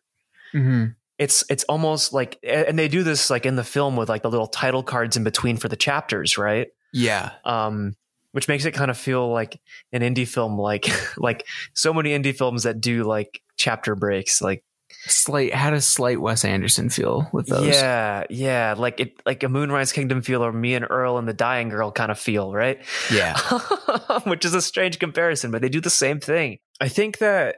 Mm-hmm. 0.53 0.91
it's 1.17 1.43
it's 1.49 1.63
almost 1.63 2.13
like 2.13 2.37
and 2.43 2.77
they 2.77 2.87
do 2.87 3.01
this 3.01 3.31
like 3.31 3.47
in 3.47 3.55
the 3.55 3.63
film 3.63 3.95
with 3.95 4.07
like 4.07 4.21
the 4.21 4.29
little 4.29 4.45
title 4.45 4.83
cards 4.83 5.17
in 5.17 5.23
between 5.23 5.57
for 5.57 5.67
the 5.67 5.75
chapters 5.75 6.37
right 6.37 6.67
Yeah. 6.93 7.31
um 7.43 7.95
which 8.33 8.47
makes 8.47 8.63
it 8.65 8.73
kind 8.73 8.91
of 8.91 8.97
feel 8.97 9.27
like 9.31 9.59
an 9.91 10.03
indie 10.03 10.27
film 10.27 10.59
like 10.59 10.89
like 11.17 11.47
so 11.73 11.91
many 11.91 12.11
indie 12.11 12.37
films 12.37 12.63
that 12.63 12.79
do 12.81 13.03
like 13.03 13.41
chapter 13.57 13.95
breaks 13.95 14.43
like 14.43 14.63
Slight 15.05 15.53
had 15.53 15.73
a 15.73 15.81
slight 15.81 16.21
Wes 16.21 16.45
Anderson 16.45 16.89
feel 16.89 17.29
with 17.33 17.47
those. 17.47 17.67
yeah 17.67 18.23
yeah 18.29 18.73
like 18.77 18.99
it 19.01 19.21
like 19.25 19.43
a 19.43 19.49
moonrise 19.49 19.91
kingdom 19.91 20.21
feel 20.21 20.43
or 20.45 20.53
me 20.53 20.75
and 20.75 20.85
earl 20.89 21.17
and 21.17 21.27
the 21.27 21.33
dying 21.33 21.67
girl 21.69 21.91
kind 21.91 22.09
of 22.11 22.17
feel 22.17 22.53
right 22.53 22.81
Yeah. 23.11 23.37
which 24.25 24.45
is 24.45 24.53
a 24.53 24.61
strange 24.61 24.99
comparison, 24.99 25.51
but 25.51 25.61
they 25.61 25.69
do 25.69 25.81
the 25.81 25.89
same 25.89 26.19
thing. 26.19 26.59
I 26.79 26.87
think 26.87 27.17
that 27.17 27.57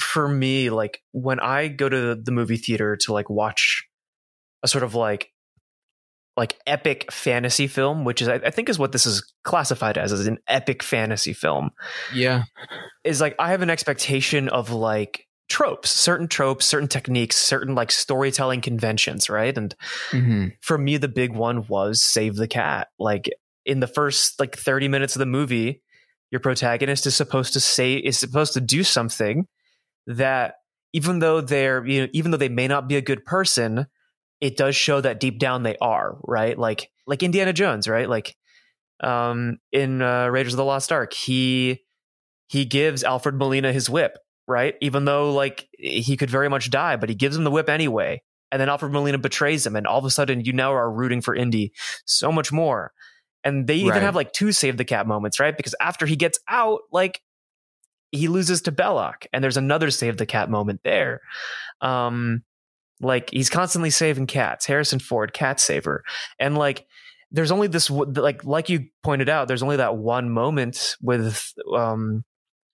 for 0.00 0.28
me, 0.28 0.70
like 0.70 1.02
when 1.12 1.40
I 1.40 1.68
go 1.68 1.88
to 1.88 2.14
the 2.14 2.32
movie 2.32 2.56
theater 2.56 2.96
to 3.02 3.12
like 3.12 3.28
watch 3.28 3.84
a 4.62 4.68
sort 4.68 4.84
of 4.84 4.94
like 4.94 5.28
like 6.38 6.58
epic 6.66 7.12
fantasy 7.12 7.66
film, 7.66 8.06
which 8.06 8.22
is 8.22 8.28
I, 8.28 8.36
I 8.36 8.50
think 8.50 8.70
is 8.70 8.78
what 8.78 8.92
this 8.92 9.04
is 9.04 9.30
classified 9.44 9.98
as, 9.98 10.12
as 10.12 10.26
an 10.26 10.38
epic 10.48 10.82
fantasy 10.82 11.34
film. 11.34 11.70
Yeah. 12.14 12.44
Is 13.04 13.20
like 13.20 13.34
I 13.38 13.50
have 13.50 13.60
an 13.60 13.68
expectation 13.68 14.48
of 14.48 14.70
like 14.70 15.26
tropes, 15.52 15.90
certain 15.90 16.28
tropes, 16.28 16.64
certain 16.64 16.88
techniques, 16.88 17.36
certain 17.36 17.74
like 17.74 17.92
storytelling 17.92 18.62
conventions, 18.62 19.28
right? 19.28 19.56
And 19.56 19.74
hmm 20.10 20.48
for 20.62 20.78
me, 20.78 20.96
the 20.96 21.08
big 21.08 21.34
one 21.34 21.66
was 21.66 22.02
save 22.02 22.36
the 22.36 22.48
cat. 22.48 22.88
Like 22.98 23.28
in 23.66 23.80
the 23.80 23.86
first 23.86 24.40
like 24.40 24.56
30 24.56 24.88
minutes 24.88 25.14
of 25.14 25.20
the 25.20 25.26
movie, 25.26 25.82
your 26.30 26.40
protagonist 26.40 27.06
is 27.06 27.14
supposed 27.14 27.52
to 27.52 27.60
say 27.60 27.94
is 27.94 28.18
supposed 28.18 28.54
to 28.54 28.60
do 28.60 28.82
something 28.82 29.46
that 30.06 30.54
even 30.94 31.18
though 31.18 31.40
they're 31.40 31.86
you 31.86 32.02
know 32.02 32.08
even 32.12 32.30
though 32.30 32.38
they 32.38 32.48
may 32.48 32.66
not 32.66 32.88
be 32.88 32.96
a 32.96 33.02
good 33.02 33.24
person, 33.24 33.86
it 34.40 34.56
does 34.56 34.74
show 34.74 35.00
that 35.00 35.20
deep 35.20 35.38
down 35.38 35.62
they 35.62 35.76
are, 35.80 36.16
right? 36.24 36.58
Like 36.58 36.90
like 37.06 37.22
Indiana 37.22 37.52
Jones, 37.52 37.86
right? 37.86 38.08
Like 38.08 38.34
um 39.02 39.58
in 39.70 40.00
uh, 40.00 40.28
Raiders 40.28 40.54
of 40.54 40.56
the 40.56 40.64
Lost 40.64 40.90
Ark, 40.90 41.12
he 41.12 41.82
he 42.48 42.64
gives 42.64 43.04
Alfred 43.04 43.36
Molina 43.36 43.72
his 43.72 43.88
whip, 43.90 44.18
right? 44.46 44.74
Even 44.80 45.04
though 45.04 45.32
like 45.32 45.68
he 45.78 46.16
could 46.16 46.30
very 46.30 46.48
much 46.48 46.70
die, 46.70 46.96
but 46.96 47.08
he 47.08 47.14
gives 47.14 47.36
him 47.36 47.44
the 47.44 47.50
whip 47.50 47.68
anyway. 47.68 48.22
And 48.50 48.60
then 48.60 48.68
Alfred 48.68 48.92
Molina 48.92 49.16
betrays 49.18 49.66
him, 49.66 49.76
and 49.76 49.86
all 49.86 49.98
of 49.98 50.04
a 50.04 50.10
sudden 50.10 50.44
you 50.44 50.52
now 50.52 50.74
are 50.74 50.90
rooting 50.92 51.22
for 51.22 51.34
Indy 51.34 51.72
so 52.04 52.30
much 52.30 52.52
more. 52.52 52.92
And 53.44 53.66
they 53.66 53.76
even 53.76 53.90
Right. 53.90 54.02
have 54.02 54.14
like 54.14 54.32
two 54.32 54.52
save 54.52 54.76
the 54.76 54.84
cat 54.84 55.06
moments, 55.06 55.40
right? 55.40 55.56
Because 55.56 55.74
after 55.80 56.04
he 56.06 56.16
gets 56.16 56.38
out, 56.48 56.80
like 56.92 57.20
he 58.10 58.28
loses 58.28 58.60
to 58.62 58.72
Belloq, 58.72 59.26
and 59.32 59.42
there's 59.42 59.56
another 59.56 59.90
save 59.90 60.18
the 60.18 60.26
cat 60.26 60.50
moment 60.50 60.80
there. 60.84 61.22
Um, 61.80 62.42
like 63.00 63.30
he's 63.30 63.50
constantly 63.50 63.90
saving 63.90 64.26
cats. 64.26 64.66
Harrison 64.66 64.98
Ford, 64.98 65.32
cat 65.32 65.58
saver, 65.58 66.04
and 66.38 66.56
like 66.56 66.86
there's 67.30 67.50
only 67.50 67.68
this 67.68 67.88
like 67.90 68.44
like 68.44 68.68
you 68.68 68.86
pointed 69.02 69.28
out, 69.30 69.48
there's 69.48 69.62
only 69.62 69.76
that 69.76 69.96
one 69.96 70.28
moment 70.28 70.96
with 71.00 71.52
um 71.74 72.22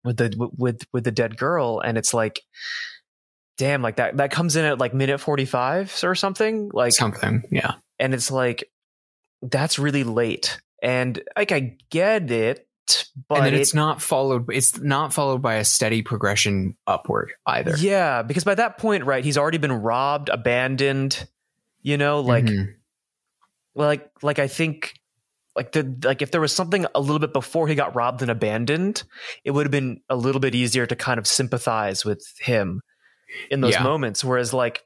with 0.08 0.16
the 0.16 0.50
with 0.56 0.82
with 0.92 1.04
the 1.04 1.12
dead 1.12 1.36
girl, 1.36 1.80
and 1.80 1.96
it's 1.98 2.12
like. 2.12 2.40
Damn, 3.58 3.82
like 3.82 3.96
that 3.96 4.18
that 4.18 4.30
comes 4.30 4.54
in 4.54 4.64
at 4.64 4.78
like 4.78 4.94
minute 4.94 5.18
45 5.18 6.02
or 6.04 6.14
something. 6.14 6.70
Like 6.72 6.92
Something. 6.92 7.42
Yeah. 7.50 7.72
and 7.98 8.14
it's 8.14 8.30
like 8.30 8.70
that's 9.42 9.80
really 9.80 10.04
late 10.04 10.60
and 10.80 11.20
like 11.36 11.50
i 11.50 11.76
get 11.90 12.30
it 12.30 12.68
but 13.28 13.38
and 13.38 13.46
then 13.46 13.54
it- 13.54 13.60
it's 13.60 13.74
not 13.74 14.00
followed. 14.00 14.46
It's 14.52 14.78
not 14.78 15.12
followed 15.12 15.42
by 15.42 15.54
a 15.56 15.64
steady 15.64 16.02
progression 16.02 16.76
upward 16.86 17.32
either. 17.46 17.74
yeah 17.78 18.22
because 18.22 18.44
by 18.44 18.54
that 18.54 18.78
point 18.78 19.04
right 19.06 19.24
he's 19.24 19.36
already 19.36 19.58
been 19.58 19.72
robbed 19.72 20.28
abandoned 20.28 21.26
you 21.82 21.96
know 21.96 22.20
like 22.20 22.44
Mhm. 22.44 22.74
like 23.74 24.08
like 24.22 24.38
i 24.38 24.46
think 24.46 24.94
like 25.58 25.72
the 25.72 25.82
like 26.04 26.22
if 26.22 26.30
there 26.30 26.40
was 26.40 26.54
something 26.54 26.86
a 26.94 27.00
little 27.00 27.18
bit 27.18 27.32
before 27.32 27.68
he 27.68 27.74
got 27.74 27.94
robbed 27.94 28.22
and 28.22 28.30
abandoned 28.30 29.02
it 29.44 29.50
would 29.50 29.66
have 29.66 29.70
been 29.72 30.00
a 30.08 30.16
little 30.16 30.40
bit 30.40 30.54
easier 30.54 30.86
to 30.86 30.96
kind 30.96 31.18
of 31.18 31.26
sympathize 31.26 32.04
with 32.04 32.24
him 32.40 32.80
in 33.50 33.60
those 33.60 33.74
Yeah. 33.74 33.82
moments 33.82 34.24
whereas 34.24 34.54
like 34.54 34.84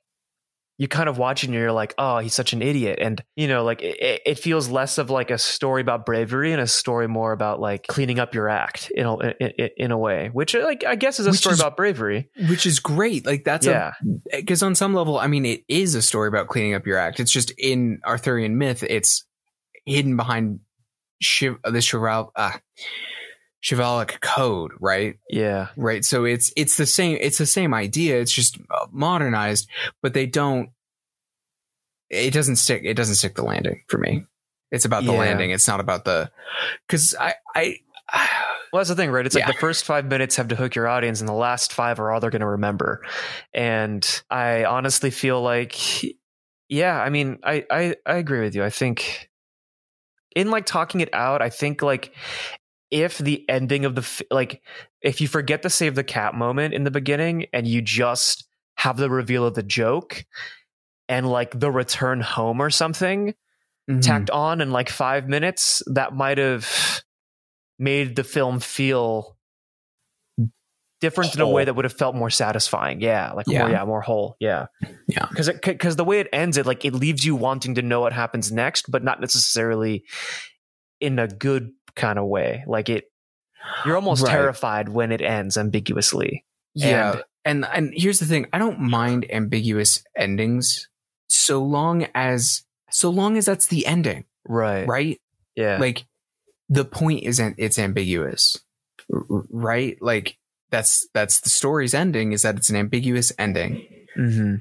you 0.79 0.89
kind 0.89 1.09
of 1.09 1.19
watch 1.19 1.45
it 1.45 1.49
and 1.49 1.55
you're 1.55 1.71
like 1.71 1.95
oh 1.99 2.19
he's 2.19 2.35
such 2.35 2.53
an 2.55 2.63
idiot 2.63 2.99
and 3.01 3.23
you 3.37 3.47
know 3.47 3.63
like 3.63 3.83
it, 3.83 4.23
it 4.25 4.39
feels 4.39 4.69
less 4.69 4.97
of 4.99 5.11
like 5.11 5.31
a 5.31 5.37
story 5.39 5.81
about 5.83 6.07
bravery 6.07 6.51
and 6.53 6.61
a 6.61 6.67
story 6.67 7.07
more 7.07 7.31
about 7.33 7.61
like 7.61 7.87
cleaning 7.87 8.19
up 8.19 8.35
your 8.35 8.49
act 8.49 8.91
in 8.91 9.07
a, 9.07 9.17
in, 9.39 9.69
in 9.77 9.91
a 9.93 9.99
way 9.99 10.31
which 10.33 10.55
like 10.55 10.83
i 10.85 10.95
guess 10.97 11.21
is 11.21 11.27
a 11.27 11.31
Which 11.31 11.41
story 11.41 11.53
is- 11.53 11.61
about 11.61 11.77
bravery 11.77 12.31
which 12.49 12.65
is 12.67 12.81
great. 12.81 13.27
Like 13.27 13.45
that's 13.45 13.67
yeah 13.67 13.93
eh, 14.33 14.39
a 14.39 14.41
because 14.41 14.63
on 14.63 14.75
some 14.75 14.95
level, 14.95 15.19
I 15.19 15.27
mean, 15.29 15.45
it 15.47 15.61
is 15.69 15.95
a 15.95 16.03
story 16.03 16.27
about 16.29 16.49
cleaning 16.49 16.75
up 16.75 16.87
your 16.87 16.97
act. 16.97 17.21
It's 17.21 17.31
just 17.31 17.53
in 17.59 18.01
Arthurian 18.05 18.57
myth, 18.59 18.83
it's 18.83 19.25
hidden 19.87 20.17
behind 20.17 20.61
chiv- 21.21 21.59
the 21.65 21.79
chival 21.79 22.31
uh, 22.37 22.53
chivalric 23.65 24.21
code, 24.21 24.73
right? 24.81 25.17
yeah 25.31 25.69
Right. 25.77 26.05
So 26.05 26.25
it's 26.25 26.53
it's 26.57 26.77
the 26.77 26.87
same. 26.87 27.19
It's 27.21 27.39
the 27.39 27.47
same 27.47 27.75
idea. 27.75 28.21
It's 28.21 28.33
just 28.33 28.59
uh, 28.71 28.87
modernized, 28.91 29.69
but 30.03 30.15
they 30.15 30.27
don't. 30.27 30.71
It 32.11 32.33
doesn't 32.35 32.57
stick. 32.57 32.83
It 32.85 32.95
doesn't 32.95 33.15
stick 33.15 33.35
the 33.37 33.45
landing 33.45 33.83
for 33.89 33.99
me. 33.99 34.25
It's 34.71 34.85
about 34.85 35.05
the 35.05 35.13
Yeah. 35.13 35.19
landing. 35.19 35.51
It's 35.51 35.69
not 35.69 35.81
about 35.81 36.05
the 36.05 36.31
because 36.87 37.15
I 37.19 37.35
I. 37.55 37.77
Well, 38.73 38.81
that's 38.81 38.89
the 38.89 38.97
thing, 38.97 39.11
right? 39.11 39.27
It's 39.27 39.35
like 39.35 39.47
the 39.47 39.53
first 39.53 39.85
five 39.85 40.07
minutes 40.07 40.37
have 40.37 40.49
to 40.49 40.57
hook 40.57 40.75
your 40.75 40.89
audience, 40.89 41.21
and 41.21 41.29
the 41.29 41.35
last 41.35 41.75
five 41.75 42.01
are 42.01 42.11
all 42.11 42.21
they're 42.21 42.31
going 42.31 42.41
to 42.41 42.47
remember. 42.47 43.05
And 43.53 44.03
I 44.31 44.65
honestly 44.65 45.11
feel 45.11 45.43
like, 45.43 45.77
yeah, 46.71 46.99
I 46.99 47.11
mean, 47.11 47.39
I, 47.45 47.67
I 47.71 47.97
I 48.07 48.15
agree 48.17 48.41
with 48.41 48.55
you. 48.55 48.65
I 48.65 48.71
think 48.71 49.29
in 50.37 50.51
like 50.51 50.67
talking 50.67 51.01
it 51.01 51.11
out, 51.13 51.43
I 51.43 51.51
think 51.51 51.83
like 51.83 52.15
if 52.91 53.19
the 53.19 53.49
ending 53.49 53.85
of 53.85 53.95
the 53.95 54.25
like 54.31 54.63
if 55.01 55.21
you 55.21 55.29
forget 55.29 55.63
the 55.63 55.71
save 55.71 55.95
the 55.95 56.05
cat 56.05 56.35
moment 56.35 56.75
in 56.75 56.85
the 56.85 56.91
beginning 56.91 57.47
and 57.53 57.67
you 57.67 57.81
just 57.81 58.47
have 58.77 58.97
the 58.97 59.09
reveal 59.11 59.47
of 59.47 59.55
the 59.55 59.63
joke 59.63 60.25
and 61.09 61.29
like 61.29 61.59
the 61.59 61.71
return 61.71 62.21
home 62.21 62.61
or 62.61 62.71
something 62.71 63.35
Mhm. 63.91 64.03
tacked 64.03 64.31
on 64.31 64.61
in 64.61 64.71
like 64.71 64.89
five 64.89 65.29
minutes, 65.29 65.83
that 65.87 66.15
might 66.15 66.39
have 66.39 67.03
made 67.79 68.15
the 68.15 68.23
film 68.25 68.61
feel 68.61 69.37
different 71.03 71.35
in 71.35 71.41
a 71.43 71.49
way 71.49 71.65
that 71.67 71.75
would 71.75 71.85
have 71.85 71.93
felt 71.93 72.15
more 72.15 72.31
satisfying. 72.31 73.03
Yeah, 73.03 73.33
like 73.33 73.47
Yeah. 73.47 73.59
more, 73.59 73.71
yeah, 73.71 73.85
more 73.85 74.01
whole. 74.01 74.37
Yeah, 74.41 74.67
Yeah. 75.07 75.27
Because 75.29 75.51
because 75.63 75.97
the 75.97 76.05
way 76.05 76.21
it 76.21 76.29
ends, 76.33 76.57
it 76.57 76.65
like 76.65 76.85
it 76.87 76.95
leaves 76.95 77.27
you 77.27 77.37
wanting 77.37 77.75
to 77.75 77.83
know 77.83 78.01
what 78.01 78.15
happens 78.15 78.51
next, 78.51 78.91
but 78.91 79.05
not 79.05 79.21
necessarily 79.21 80.05
in 81.01 81.19
a 81.19 81.29
good 81.29 81.73
kind 81.95 82.19
of 82.19 82.27
way. 82.27 82.65
Like 82.67 82.89
it, 82.89 83.11
you're 83.85 83.97
almost 83.97 84.23
Right. 84.23 84.33
terrified 84.33 84.89
when 84.89 85.13
it 85.13 85.21
ends 85.21 85.59
ambiguously. 85.59 86.45
Yeah. 86.75 87.21
And, 87.45 87.65
and 87.65 87.67
and 87.75 87.93
here's 87.95 88.19
the 88.21 88.25
thing, 88.27 88.47
I 88.53 88.59
don't 88.59 88.81
mind 88.81 89.27
ambiguous 89.31 90.03
endings 90.17 90.89
so 91.29 91.63
long 91.63 92.07
as 92.15 92.63
so 92.91 93.11
long 93.11 93.37
as 93.37 93.45
that's 93.47 93.67
the 93.67 93.85
ending, 93.87 94.25
Right. 94.49 94.87
right? 94.87 95.21
Yeah. 95.57 95.79
Like 95.79 96.05
the 96.69 96.85
point 96.85 97.25
isn't 97.25 97.57
it's 97.59 97.79
ambiguous. 97.79 98.59
Right? 99.09 99.99
Like 100.01 100.39
that's 100.73 101.07
that's 101.15 101.41
the 101.41 101.51
story's 101.51 101.95
ending 101.95 102.33
is 102.33 102.43
that 102.43 102.57
it's 102.57 102.71
an 102.71 102.77
ambiguous 102.77 103.33
ending. 103.39 103.87
hmm 104.17 104.57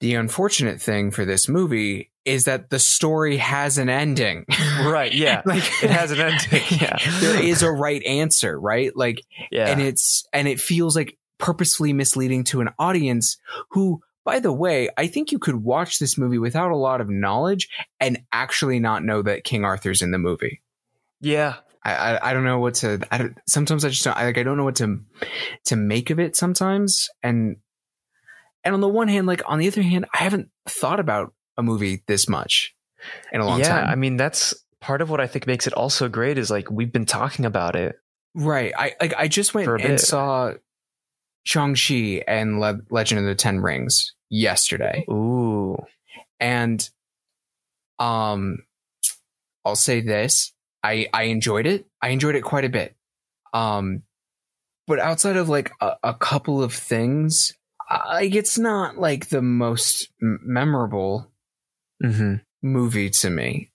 The 0.00 0.14
unfortunate 0.14 0.80
thing 0.80 1.10
for 1.10 1.26
this 1.26 1.46
movie 1.48 2.10
is 2.24 2.44
that 2.44 2.70
the 2.70 2.78
story 2.78 3.36
has 3.36 3.76
an 3.76 3.88
ending. 3.90 4.46
Right. 4.82 5.12
Yeah. 5.12 5.42
like 5.46 5.64
it 5.82 5.90
has 5.90 6.10
an 6.12 6.20
ending. 6.20 6.62
Yeah. 6.80 6.96
there 7.20 7.42
is 7.42 7.62
a 7.62 7.70
right 7.70 8.02
answer, 8.04 8.58
right? 8.58 8.94
Like 8.96 9.20
Yeah. 9.50 9.68
and 9.68 9.80
it's 9.82 10.24
and 10.32 10.48
it 10.48 10.60
feels 10.60 10.96
like 10.96 11.18
purposefully 11.38 11.92
misleading 11.92 12.44
to 12.44 12.60
an 12.62 12.70
audience 12.78 13.36
who 13.72 14.00
by 14.24 14.38
the 14.40 14.52
way 14.52 14.88
i 14.96 15.06
think 15.06 15.30
you 15.32 15.38
could 15.38 15.56
watch 15.56 15.98
this 15.98 16.16
movie 16.16 16.38
without 16.38 16.70
a 16.70 16.76
lot 16.76 17.02
of 17.02 17.10
knowledge 17.10 17.68
and 18.00 18.22
actually 18.32 18.80
not 18.80 19.04
know 19.04 19.20
that 19.20 19.44
king 19.44 19.62
arthur's 19.62 20.00
in 20.00 20.12
the 20.12 20.18
movie 20.18 20.62
yeah. 21.20 21.56
I 21.86 21.94
i, 21.94 22.30
I 22.30 22.32
don't 22.32 22.44
know 22.44 22.58
what 22.58 22.74
to 22.76 23.00
I 23.10 23.18
don't, 23.18 23.38
sometimes 23.46 23.84
i 23.84 23.88
just 23.88 24.04
don't 24.04 24.16
I, 24.16 24.24
like 24.26 24.38
i 24.38 24.42
don't 24.42 24.56
know 24.56 24.64
what 24.64 24.76
to 24.76 25.00
to 25.66 25.76
make 25.76 26.10
of 26.10 26.18
it 26.18 26.36
sometimes 26.36 27.08
and 27.22 27.56
and 28.64 28.74
on 28.74 28.80
the 28.80 28.88
one 28.88 29.08
hand 29.08 29.26
like 29.26 29.42
on 29.46 29.58
the 29.58 29.68
other 29.68 29.82
hand 29.82 30.06
i 30.14 30.18
haven't 30.18 30.50
thought 30.68 31.00
about 31.00 31.32
a 31.56 31.62
movie 31.62 32.02
this 32.06 32.28
much 32.28 32.74
in 33.32 33.40
a 33.40 33.46
long 33.46 33.60
yeah. 33.60 33.68
time 33.68 33.88
I 33.88 33.94
mean, 33.94 34.16
that's 34.16 34.54
part 34.80 35.00
of 35.02 35.10
what 35.10 35.20
I 35.20 35.26
think 35.26 35.46
makes 35.46 35.66
it 35.66 35.72
also 35.72 36.08
great 36.08 36.38
is 36.38 36.50
like 36.50 36.70
we've 36.70 36.92
been 36.92 37.06
talking 37.06 37.44
about 37.44 37.76
it. 37.76 37.96
right 38.34 38.72
i 38.76 38.94
like 39.00 39.14
i 39.16 39.28
just 39.28 39.54
went 39.54 39.68
and 39.68 39.82
bit. 39.82 40.00
saw 40.00 40.52
shang-chi 41.44 42.22
and 42.26 42.60
Le- 42.60 42.80
legend 42.90 43.20
of 43.20 43.26
the 43.26 43.34
ten 43.34 43.60
rings 43.60 44.14
yesterday 44.28 45.04
Ooh. 45.10 45.76
and 46.40 46.88
um 47.98 48.58
i'll 49.64 49.76
say 49.76 50.00
this 50.00 50.52
i 50.86 51.08
i 51.12 51.22
enjoyed 51.24 51.66
it. 51.66 51.86
I 52.02 52.08
enjoyed 52.10 52.34
it 52.36 52.42
quite 52.44 52.64
a 52.64 52.68
bit. 52.68 52.94
Um 53.52 54.02
but 54.86 55.00
outside 55.00 55.36
of 55.36 55.48
like 55.48 55.72
a, 55.80 55.92
a 56.04 56.14
couple 56.14 56.62
of 56.62 56.72
things 56.72 57.54
I- 57.88 58.14
like 58.22 58.34
it's 58.34 58.58
not 58.58 58.98
like 58.98 59.28
the 59.28 59.42
most 59.42 60.08
m- 60.22 60.40
memorable 60.42 61.30
hmm 62.00 62.36
movie 62.62 63.10
to 63.10 63.30
me. 63.30 63.70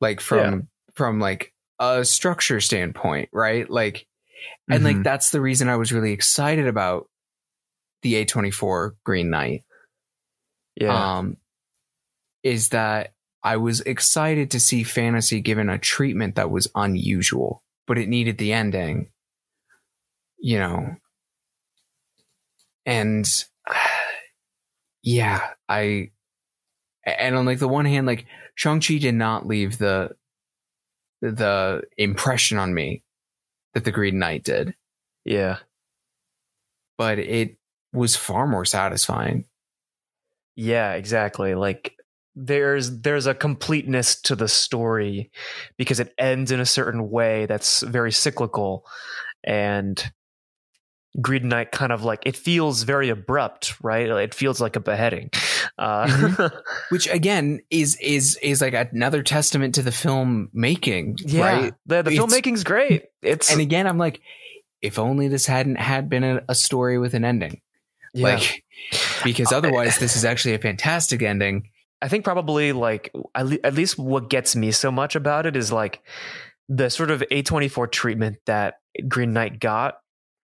Like 0.00 0.20
from 0.20 0.68
from 0.94 1.20
like 1.20 1.52
a 1.78 2.04
structure 2.04 2.60
standpoint 2.60 3.28
right? 3.32 3.68
Like 3.68 4.06
and 4.68 4.84
like 4.84 4.96
Mhm. 4.98 5.04
that's 5.04 5.30
the 5.30 5.40
reason 5.40 5.68
i 5.68 5.76
was 5.76 5.92
really 5.92 6.12
excited 6.12 6.66
about 6.66 7.08
the 8.02 8.14
a24 8.24 8.92
green 9.04 9.30
knight. 9.30 9.64
Yeah. 10.76 11.18
um, 11.18 11.36
is 12.42 12.68
that 12.70 13.13
I 13.44 13.58
was 13.58 13.80
excited 13.82 14.50
to 14.52 14.60
see 14.60 14.82
fantasy 14.84 15.40
given 15.40 15.68
a 15.68 15.78
treatment 15.78 16.34
that 16.36 16.50
was 16.50 16.68
unusual, 16.74 17.62
but 17.86 17.98
it 17.98 18.08
needed 18.08 18.38
the 18.38 18.52
ending, 18.54 19.10
you 20.38 20.58
know. 20.58 20.96
And 22.86 23.26
yeah, 25.02 25.50
I 25.68 26.10
And 27.04 27.36
on 27.36 27.44
like 27.46 27.58
the 27.58 27.68
one 27.68 27.84
hand, 27.84 28.06
like 28.06 28.26
Shang-Chi 28.54 28.98
did 28.98 29.14
not 29.14 29.46
leave 29.46 29.78
the 29.78 30.16
the 31.20 31.82
impression 31.96 32.58
on 32.58 32.74
me 32.74 33.02
that 33.72 33.84
the 33.84 33.90
Green 33.92 34.18
Knight 34.18 34.44
did, 34.44 34.74
Yeah. 35.24 35.58
but 36.98 37.18
it 37.18 37.56
was 37.92 38.14
far 38.14 38.46
more 38.46 38.64
satisfying. 38.66 39.46
Yeah, 40.54 40.92
exactly. 40.92 41.54
Like 41.54 41.96
there's 42.36 43.00
there's 43.00 43.26
a 43.26 43.34
completeness 43.34 44.20
to 44.22 44.34
the 44.34 44.48
story 44.48 45.30
because 45.76 46.00
it 46.00 46.12
ends 46.18 46.50
in 46.50 46.60
a 46.60 46.66
certain 46.66 47.10
way 47.10 47.46
that's 47.46 47.82
very 47.82 48.10
cyclical 48.12 48.84
and 49.44 50.12
Green 51.20 51.48
Knight 51.48 51.70
kind 51.70 51.92
of 51.92 52.02
like 52.02 52.22
it 52.26 52.36
feels 52.36 52.82
very 52.82 53.08
abrupt, 53.08 53.80
right? 53.82 54.08
It 54.08 54.34
feels 54.34 54.60
like 54.60 54.74
a 54.74 54.80
beheading. 54.80 55.30
Uh, 55.78 56.48
Which 56.88 57.06
again 57.08 57.60
is 57.70 57.96
is 58.00 58.36
is 58.42 58.60
like 58.60 58.74
another 58.74 59.22
testament 59.22 59.76
to 59.76 59.82
the 59.82 59.92
film 59.92 60.48
making, 60.52 61.18
yeah, 61.24 61.42
right? 61.42 61.74
the 61.86 62.02
the 62.02 62.10
filmmaking's 62.10 62.64
great. 62.64 63.04
It's 63.22 63.52
And 63.52 63.60
again, 63.60 63.86
I'm 63.86 63.98
like, 63.98 64.20
if 64.82 64.98
only 64.98 65.28
this 65.28 65.46
hadn't 65.46 65.76
had 65.76 66.08
been 66.08 66.24
a, 66.24 66.42
a 66.48 66.54
story 66.54 66.98
with 66.98 67.14
an 67.14 67.24
ending, 67.24 67.60
yeah. 68.12 68.34
like 68.34 68.64
because 69.22 69.52
Uh, 69.52 69.58
otherwise, 69.58 69.98
this 70.00 70.16
is 70.16 70.24
actually 70.24 70.54
a 70.54 70.58
fantastic 70.58 71.22
ending. 71.22 71.70
I 72.02 72.08
think 72.08 72.24
probably 72.24 72.72
like 72.72 73.12
at, 73.34 73.74
least 73.74 73.98
what 73.98 74.28
gets 74.28 74.54
me 74.54 74.72
so 74.72 74.90
much 74.90 75.16
about 75.16 75.46
it 75.46 75.56
is 75.56 75.72
like 75.72 76.02
the 76.68 76.90
sort 76.90 77.10
of 77.10 77.22
A24 77.30 77.90
treatment 77.90 78.38
that 78.46 78.74
Green 79.08 79.32
Knight 79.32 79.58
got 79.58 79.98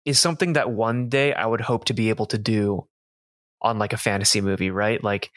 is 0.05 0.19
something 0.19 0.53
that 0.53 0.71
one 0.71 1.10
day 1.10 1.34
I 1.34 1.45
would 1.45 1.62
hope 1.62 1.86
to 1.86 1.93
be 1.93 2.10
able 2.10 2.25
to 2.27 2.38
do 2.38 2.88
on 3.62 3.79
like 3.79 3.93
a 3.93 3.97
fantasy 3.97 4.41
movie, 4.41 4.69
right? 4.69 5.03
Like 5.03 5.31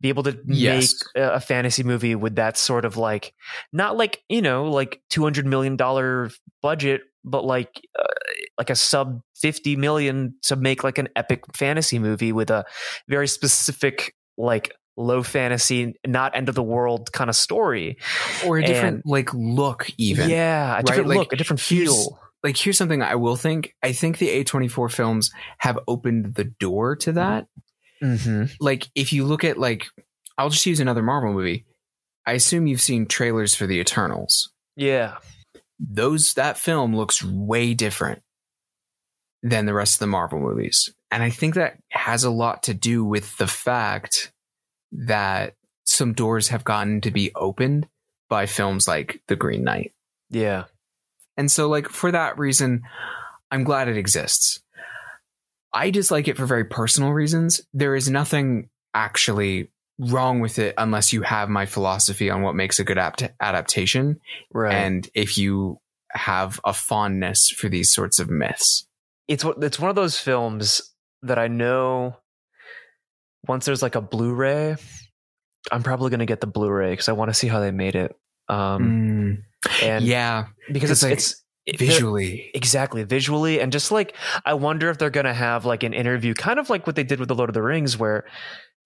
be 0.00 0.08
able 0.08 0.24
to 0.24 0.38
Yes. 0.46 0.94
make 1.14 1.24
a 1.24 1.40
fantasy 1.40 1.82
movie 1.82 2.14
with 2.14 2.36
that 2.36 2.56
sort 2.56 2.84
of 2.84 2.96
like 2.96 3.34
not 3.72 3.96
like, 3.96 4.22
you 4.28 4.42
know, 4.42 4.64
like 4.64 5.00
200 5.10 5.46
million 5.46 5.76
dollar 5.76 6.30
budget 6.62 7.02
but 7.24 7.44
like 7.44 7.80
uh, 7.98 8.04
like 8.58 8.70
a 8.70 8.74
sub 8.74 9.20
50 9.36 9.76
million 9.76 10.34
to 10.42 10.56
make 10.56 10.82
like 10.82 10.98
an 10.98 11.08
epic 11.16 11.44
fantasy 11.54 11.98
movie 11.98 12.32
with 12.32 12.50
a 12.50 12.64
very 13.08 13.28
specific 13.28 14.14
like 14.36 14.74
low 14.96 15.22
fantasy 15.22 15.94
not 16.06 16.36
end 16.36 16.48
of 16.48 16.54
the 16.54 16.62
world 16.62 17.10
kind 17.12 17.30
of 17.30 17.36
story. 17.36 17.96
Or 18.46 18.58
a 18.58 18.64
different 18.66 18.96
And- 18.96 19.02
like 19.06 19.32
look 19.32 19.90
even 19.98 20.28
yeah 20.30 20.78
a 20.78 20.82
different 20.82 21.08
Like, 21.08 21.18
look 21.18 21.32
a 21.32 21.36
different 21.36 21.60
feel. 21.60 22.18
like 22.44 22.56
here's 22.56 22.76
something 22.78 23.02
i 23.02 23.14
will 23.14 23.36
think. 23.36 23.74
I 23.82 23.92
think 23.92 24.18
the 24.18 24.28
a24 24.44 24.90
films 24.92 25.30
have 25.58 25.78
opened 25.88 26.34
the 26.34 26.44
door 26.44 26.96
to 26.96 27.12
that. 27.12 27.46
Mm-hmm. 28.02 28.44
like 28.60 28.88
if 28.96 29.12
you 29.12 29.24
look 29.24 29.44
at 29.44 29.58
like 29.58 29.86
i'll 30.36 30.50
just 30.50 30.66
use 30.66 30.80
another 30.80 31.02
marvel 31.02 31.32
movie. 31.32 31.64
I 32.26 32.32
assume 32.32 32.66
you've 32.66 32.80
seen 32.80 33.06
trailers 33.06 33.54
for 33.54 33.66
the 33.66 33.80
eternals. 33.80 34.50
Yeah. 34.76 35.16
Those 35.80 36.34
that 36.34 36.56
film 36.58 36.94
looks 36.96 37.22
way 37.24 37.74
different 37.74 38.22
than 39.42 39.66
the 39.66 39.74
rest 39.74 39.96
of 39.96 39.98
the 40.00 40.06
marvel 40.06 40.38
movies. 40.38 40.92
And 41.10 41.22
i 41.22 41.30
think 41.30 41.54
that 41.54 41.78
has 41.90 42.24
a 42.24 42.30
lot 42.30 42.64
to 42.64 42.74
do 42.74 43.04
with 43.04 43.36
the 43.38 43.46
fact 43.46 44.32
that 44.92 45.54
some 45.84 46.12
doors 46.12 46.48
have 46.48 46.64
gotten 46.64 47.00
to 47.00 47.10
be 47.10 47.32
opened 47.34 47.88
by 48.28 48.46
films 48.46 48.86
like 48.86 49.20
the 49.28 49.36
green 49.36 49.64
knight 49.64 49.92
yeah 50.30 50.64
And 51.36 51.50
so, 51.50 51.68
like, 51.68 51.88
for 51.88 52.12
that 52.12 52.38
reason, 52.38 52.82
I'm 53.50 53.64
glad 53.64 53.88
it 53.88 53.96
exists. 53.96 54.62
I 55.72 55.90
dislike 55.90 56.28
it 56.28 56.36
for 56.36 56.44
very 56.46 56.64
personal 56.64 57.12
reasons. 57.12 57.62
There 57.72 57.96
is 57.96 58.10
nothing 58.10 58.68
actually 58.92 59.70
wrong 59.98 60.40
with 60.40 60.58
it 60.58 60.74
unless 60.76 61.12
you 61.12 61.22
have 61.22 61.48
my 61.48 61.64
philosophy 61.66 62.28
on 62.30 62.42
what 62.42 62.54
makes 62.54 62.78
a 62.78 62.84
good 62.84 62.98
apt- 62.98 63.30
adaptation. 63.40 64.20
right 64.52 64.74
And 64.74 65.08
if 65.14 65.38
you 65.38 65.78
have 66.10 66.60
a 66.64 66.74
fondness 66.74 67.48
for 67.48 67.70
these 67.70 67.90
sorts 67.92 68.18
of 68.18 68.28
myths. 68.28 68.86
it's 69.28 69.44
it's 69.62 69.80
one 69.80 69.88
of 69.88 69.96
those 69.96 70.18
films 70.18 70.82
that 71.22 71.38
I 71.38 71.48
know 71.48 72.16
once 73.46 73.64
there's 73.64 73.82
like 73.82 73.94
a 73.94 74.00
Blu-ray, 74.00 74.76
I'm 75.70 75.82
probably 75.82 76.10
going 76.10 76.20
to 76.20 76.26
get 76.26 76.40
the 76.40 76.46
Blu-ray 76.46 76.92
because 76.92 77.08
I 77.08 77.12
want 77.12 77.30
to 77.30 77.34
see 77.34 77.48
how 77.48 77.60
they 77.60 77.70
made 77.70 77.94
it. 77.94 78.14
Um, 78.48 79.44
and 79.82 80.04
yeah, 80.04 80.46
because 80.72 80.90
it's 80.90 81.02
like 81.02 81.12
it's 81.12 81.42
visually. 81.78 82.50
exactly 82.54 83.04
visually 83.04 83.60
and 83.60 83.70
just 83.70 83.92
like 83.92 84.16
I 84.44 84.54
wonder 84.54 84.90
if 84.90 84.98
they're 84.98 85.10
going 85.10 85.26
to 85.26 85.34
have 85.34 85.64
like 85.64 85.82
an 85.82 85.92
interview, 85.92 86.34
kind 86.34 86.58
of 86.58 86.68
like 86.68 86.86
what 86.86 86.96
they 86.96 87.04
did 87.04 87.20
with 87.20 87.28
the 87.28 87.34
Lord 87.34 87.50
of 87.50 87.54
the 87.54 87.62
Rings, 87.62 87.96
where 87.96 88.24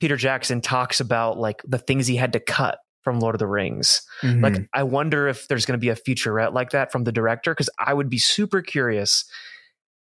Peter 0.01 0.17
Jackson 0.17 0.61
talks 0.61 1.01
about 1.01 1.39
like 1.39 1.63
the 1.67 1.79
things 1.79 2.07
he 2.07 2.17
had 2.17 2.35
to 2.35 2.41
cut 2.41 2.79
from 3.03 3.21
Lord 3.21 3.35
of 3.35 3.39
the 3.39 3.47
Rings. 3.47 4.03
Mhm. 4.23 4.43
Like, 4.43 4.69
I 4.75 4.83
wonder 4.83 5.29
if 5.29 5.47
there's 5.49 5.65
going 5.65 5.79
to 5.79 5.81
be 5.81 5.91
a 5.91 5.95
featurette 5.95 6.53
like 6.53 6.71
that 6.71 6.91
from 6.91 7.05
the 7.05 7.13
director 7.13 7.53
because 7.53 7.71
I 7.79 7.95
would 7.95 8.11
be 8.11 8.19
super 8.19 8.63
curious 8.63 9.25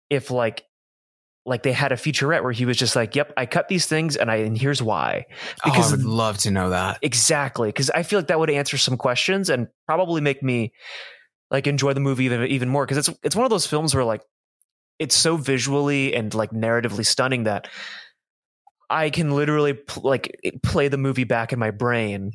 if 0.10 0.30
like 0.32 0.64
like 1.46 1.64
they 1.64 1.74
had 1.74 1.92
a 1.92 1.96
featurette 1.96 2.42
where 2.44 2.52
he 2.52 2.66
was 2.66 2.78
just 2.78 2.96
like, 2.96 3.16
"Yep, 3.16 3.34
I 3.36 3.46
cut 3.46 3.68
these 3.68 3.86
things 3.86 4.16
and 4.16 4.32
I 4.32 4.38
and 4.38 4.58
here's 4.58 4.82
why." 4.82 5.26
oh, 5.30 5.46
because- 5.66 5.92
I 5.92 5.98
would 5.98 6.06
love 6.06 6.38
to 6.40 6.52
know 6.52 6.70
that. 6.70 7.00
Exactly, 7.02 7.70
because 7.70 7.90
I 7.90 8.04
feel 8.04 8.20
like 8.20 8.28
that 8.28 8.40
would 8.40 8.50
answer 8.50 8.78
some 8.78 8.98
questions 8.98 9.50
and 9.50 9.68
probably 9.86 10.22
make 10.22 10.42
me 10.42 10.74
like 11.52 11.68
enjoy 11.68 11.94
the 11.94 12.00
movie 12.00 12.26
even 12.26 12.44
even 12.48 12.70
more 12.70 12.86
because 12.86 12.98
it's 13.08 13.18
it's 13.24 13.36
one 13.36 13.46
of 13.46 13.50
those 13.50 13.68
films 13.68 13.94
where 13.94 14.04
like 14.06 14.22
it's 15.00 15.16
so 15.16 15.36
visually 15.38 16.16
and 16.16 16.34
like 16.34 16.52
narratively 16.52 17.06
stunning 17.06 17.44
that 17.44 17.68
I 18.90 19.10
can 19.10 19.32
literally 19.32 19.74
pl- 19.74 20.04
like 20.04 20.40
play 20.64 20.88
the 20.88 20.98
movie 20.98 21.24
back 21.24 21.52
in 21.52 21.60
my 21.60 21.72
brain 21.72 22.32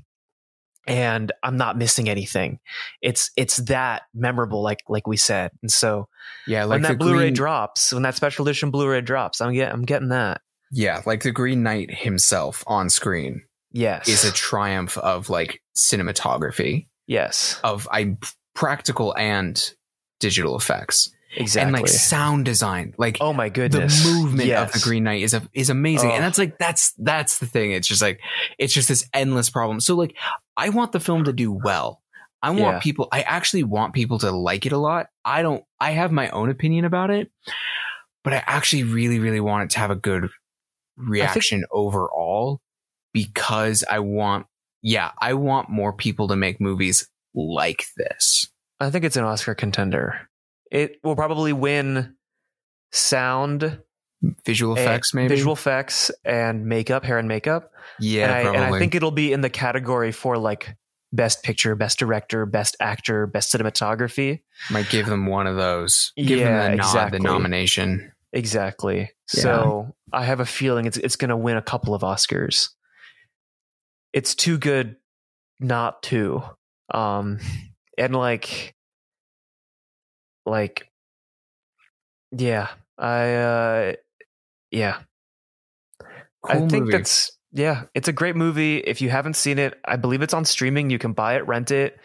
and 0.88 1.30
I'm 1.42 1.56
not 1.56 1.76
missing 1.78 2.08
anything. 2.08 2.58
It's 3.02 3.30
it's 3.36 3.58
that 3.58 4.02
memorable 4.14 4.62
like 4.62 4.82
like 4.88 5.06
we 5.06 5.16
said. 5.16 5.50
And 5.62 5.70
so 5.70 6.08
Yeah, 6.46 6.64
like 6.64 6.76
when 6.76 6.82
that 6.82 6.98
Blu-ray 6.98 7.18
green, 7.26 7.34
drops, 7.34 7.92
when 7.92 8.02
that 8.02 8.14
special 8.16 8.46
edition 8.46 8.70
Blu-ray 8.70 9.00
drops, 9.02 9.40
I'm 9.40 9.52
get 9.54 9.72
I'm 9.72 9.82
getting 9.84 10.08
that. 10.08 10.40
yeah, 10.70 11.02
like 11.06 11.22
the 11.22 11.32
Green 11.32 11.62
Knight 11.62 11.92
himself 11.94 12.64
on 12.66 12.90
screen 12.90 13.42
Yes. 13.72 14.08
is 14.08 14.24
a 14.24 14.32
triumph 14.32 14.96
of 14.98 15.28
like 15.30 15.62
cinematography. 15.76 16.88
yes. 17.06 17.60
of 17.64 17.86
I 17.92 18.16
practical 18.54 19.14
and 19.16 19.72
digital 20.20 20.56
effects 20.56 21.10
Exactly. 21.36 21.62
and 21.62 21.72
like 21.72 21.86
sound 21.88 22.44
design 22.46 22.94
like 22.98 23.18
oh 23.20 23.32
my 23.32 23.50
goodness, 23.50 24.02
the 24.02 24.10
movement 24.14 24.48
Yes. 24.48 24.74
of 24.74 24.80
the 24.80 24.84
green 24.84 25.04
knight 25.04 25.22
is 25.22 25.34
a, 25.34 25.42
is 25.52 25.68
amazing 25.70 26.10
Oh. 26.10 26.14
and 26.14 26.24
that's 26.24 26.38
like 26.38 26.58
that's 26.58 26.92
that's 26.98 27.38
the 27.38 27.46
thing 27.46 27.72
it's 27.72 27.86
just 27.86 28.00
like 28.02 28.18
it's 28.58 28.72
just 28.72 28.88
this 28.88 29.06
endless 29.12 29.50
problem 29.50 29.78
so 29.80 29.94
like 29.94 30.16
i 30.58 30.68
want 30.68 30.92
the 30.92 31.00
film 31.00 31.24
to 31.24 31.32
do 31.32 31.50
well 31.50 32.02
i 32.42 32.50
want 32.50 32.60
Yeah. 32.76 32.80
people 32.80 33.08
i 33.12 33.22
actually 33.22 33.64
want 33.64 33.94
people 33.94 34.18
to 34.18 34.30
like 34.30 34.66
it 34.66 34.72
a 34.72 34.78
lot 34.78 35.06
i 35.24 35.40
don't 35.40 35.64
i 35.80 35.92
have 35.92 36.12
my 36.12 36.28
own 36.30 36.50
opinion 36.50 36.84
about 36.84 37.10
it 37.10 37.30
but 38.24 38.32
i 38.34 38.42
actually 38.46 38.84
really 38.84 39.18
really 39.18 39.40
want 39.40 39.64
it 39.64 39.70
to 39.74 39.78
have 39.78 39.90
a 39.90 39.96
good 39.96 40.28
reaction 40.96 41.64
overall 41.70 42.60
because 43.14 43.84
i 43.90 43.98
want 44.00 44.46
yeah 44.82 45.12
i 45.18 45.32
want 45.32 45.70
more 45.70 45.92
people 45.92 46.28
to 46.28 46.36
make 46.36 46.60
movies 46.60 47.08
like 47.34 47.86
this 47.96 48.50
I 48.80 48.90
think 48.90 49.04
it's 49.04 49.16
an 49.16 49.24
Oscar 49.24 49.56
contender. 49.56 50.28
It 50.70 51.00
will 51.02 51.16
probably 51.16 51.52
win 51.52 52.14
sound, 52.92 53.80
visual 54.44 54.74
effects 54.74 55.14
maybe 55.14 55.28
visual 55.28 55.52
effects, 55.52 56.10
and 56.24 56.66
makeup, 56.66 57.04
hair 57.04 57.18
and 57.18 57.28
makeup. 57.28 57.72
yeah 58.00 58.24
and, 58.24 58.32
I, 58.32 58.54
and 58.54 58.74
I 58.74 58.78
think 58.78 58.94
it'll 58.94 59.10
be 59.10 59.32
in 59.32 59.40
the 59.42 59.50
category 59.50 60.10
for 60.12 60.36
like 60.36 60.74
best 61.12 61.42
picture, 61.42 61.74
best 61.74 61.98
director, 61.98 62.44
best 62.44 62.76
actor, 62.80 63.26
best 63.26 63.52
cinematography. 63.54 64.42
might 64.70 64.90
give 64.90 65.06
them 65.06 65.26
one 65.26 65.46
of 65.46 65.56
those 65.56 66.12
give 66.16 66.40
Yeah, 66.40 66.62
them 66.62 66.72
the 66.72 66.76
nod 66.76 66.88
exactly. 66.88 67.18
the 67.18 67.24
nomination 67.24 68.12
Exactly. 68.32 68.98
Yeah. 68.98 69.42
So 69.42 69.94
I 70.12 70.24
have 70.24 70.40
a 70.40 70.46
feeling 70.46 70.84
it's 70.86 70.98
it's 70.98 71.16
going 71.16 71.30
to 71.30 71.36
win 71.36 71.56
a 71.56 71.62
couple 71.62 71.94
of 71.94 72.02
Oscars. 72.02 72.68
It's 74.12 74.34
too 74.34 74.58
good 74.58 74.96
not 75.60 76.02
to. 76.04 76.42
Um 76.92 77.38
and 77.96 78.14
like 78.14 78.74
like 80.44 80.90
yeah, 82.32 82.68
I 82.98 83.34
uh 83.34 83.92
yeah. 84.70 84.98
I 86.44 86.54
Cool 86.58 86.68
think 86.68 86.84
movie. 86.84 86.92
that's 86.92 87.32
yeah, 87.52 87.84
it's 87.94 88.08
a 88.08 88.12
great 88.12 88.36
movie. 88.36 88.78
If 88.78 89.00
you 89.00 89.08
haven't 89.08 89.34
seen 89.34 89.58
it, 89.58 89.78
I 89.84 89.96
believe 89.96 90.20
it's 90.22 90.34
on 90.34 90.44
streaming. 90.44 90.90
You 90.90 90.98
can 90.98 91.12
buy 91.14 91.36
it, 91.36 91.46
rent 91.46 91.70
it, 91.70 91.98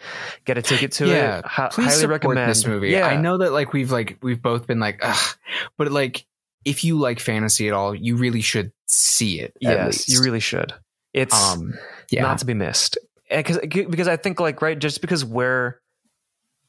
get 0.46 0.56
a 0.58 0.62
ticket 0.62 0.92
to 0.92 1.06
Yeah, 1.08 1.38
it. 1.38 1.44
Hi- 1.44 1.68
please 1.70 1.86
highly 1.92 2.06
recommend 2.06 2.50
this 2.50 2.66
movie 2.66 2.90
Yeah, 2.90 3.06
i 3.06 3.16
know 3.16 3.38
that 3.38 3.52
like 3.52 3.72
we've 3.72 3.92
like 3.92 4.18
we've 4.22 4.40
both 4.40 4.66
been 4.66 4.80
like 4.80 4.98
Ugh, 5.02 5.36
but 5.76 5.92
like 5.92 6.26
if 6.64 6.82
you 6.82 6.98
like 6.98 7.20
fantasy 7.20 7.68
at 7.68 7.74
all 7.74 7.94
you 7.94 8.16
really 8.16 8.40
should 8.40 8.72
see 8.86 9.40
it 9.40 9.52
Yes, 9.60 9.86
least. 9.86 10.08
you 10.08 10.22
really 10.22 10.40
should. 10.40 10.72
It's 11.12 11.34
um 11.34 11.74
yeah 12.10 12.22
not 12.22 12.38
to 12.38 12.46
be 12.46 12.54
missed. 12.54 12.98
Because 13.30 13.58
because 13.58 14.08
I 14.08 14.16
think 14.16 14.40
like 14.40 14.62
right, 14.62 14.78
just 14.78 15.00
because 15.00 15.24
we're 15.24 15.78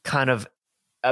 kind 0.04 0.30
of 0.30 0.46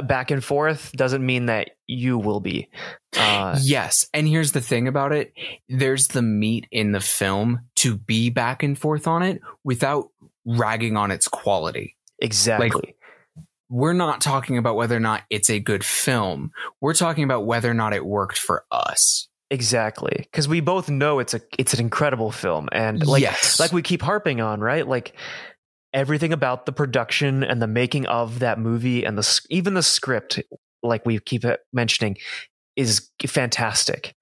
back 0.01 0.31
and 0.31 0.43
forth 0.43 0.91
doesn't 0.93 1.25
mean 1.25 1.47
that 1.47 1.71
you 1.87 2.17
will 2.17 2.39
be. 2.39 2.69
Uh, 3.17 3.57
yes. 3.61 4.07
And 4.13 4.27
here's 4.27 4.51
the 4.51 4.61
thing 4.61 4.87
about 4.87 5.11
it 5.11 5.33
there's 5.69 6.07
the 6.07 6.21
meat 6.21 6.67
in 6.71 6.91
the 6.91 6.99
film 6.99 7.61
to 7.77 7.97
be 7.97 8.29
back 8.29 8.63
and 8.63 8.77
forth 8.77 9.07
on 9.07 9.23
it 9.23 9.41
without 9.63 10.09
ragging 10.45 10.97
on 10.97 11.11
its 11.11 11.27
quality. 11.27 11.95
exactly. 12.19 12.95
We're 13.67 13.93
not 13.93 14.21
talking 14.21 14.59
about 14.59 14.75
whether 14.75 14.95
or 14.95 14.99
not 14.99 15.23
it's 15.31 15.49
a 15.49 15.59
good 15.59 15.83
film. 15.83 16.51
We're 16.81 16.93
talking 16.93 17.23
about 17.23 17.47
whether 17.47 17.69
or 17.69 17.73
not 17.73 17.93
it 17.93 18.05
worked 18.05 18.37
for 18.37 18.63
us. 18.71 19.27
Exactly, 19.51 20.17
because 20.17 20.47
we 20.47 20.59
both 20.59 20.89
know 20.89 21.19
it's 21.19 21.33
a 21.33 21.41
it's 21.57 21.73
an 21.73 21.79
incredible 21.79 22.31
film, 22.31 22.67
and 22.71 23.05
like 23.05 23.21
yes. 23.21 23.59
like 23.59 23.71
we 23.71 23.83
keep 23.83 24.01
harping 24.01 24.41
on, 24.41 24.59
right? 24.59 24.87
Like 24.87 25.15
everything 25.95 26.33
about 26.33 26.67
the 26.67 26.73
production 26.73 27.43
and 27.43 27.61
the 27.61 27.67
making 27.67 28.05
of 28.05 28.39
that 28.39 28.59
movie, 28.59 29.03
and 29.03 29.17
the 29.17 29.41
even 29.49 29.73
the 29.73 29.81
script, 29.81 30.39
like 30.83 31.05
we 31.05 31.17
keep 31.19 31.43
mentioning, 31.73 32.17
is 32.75 33.09
fantastic. 33.25 34.13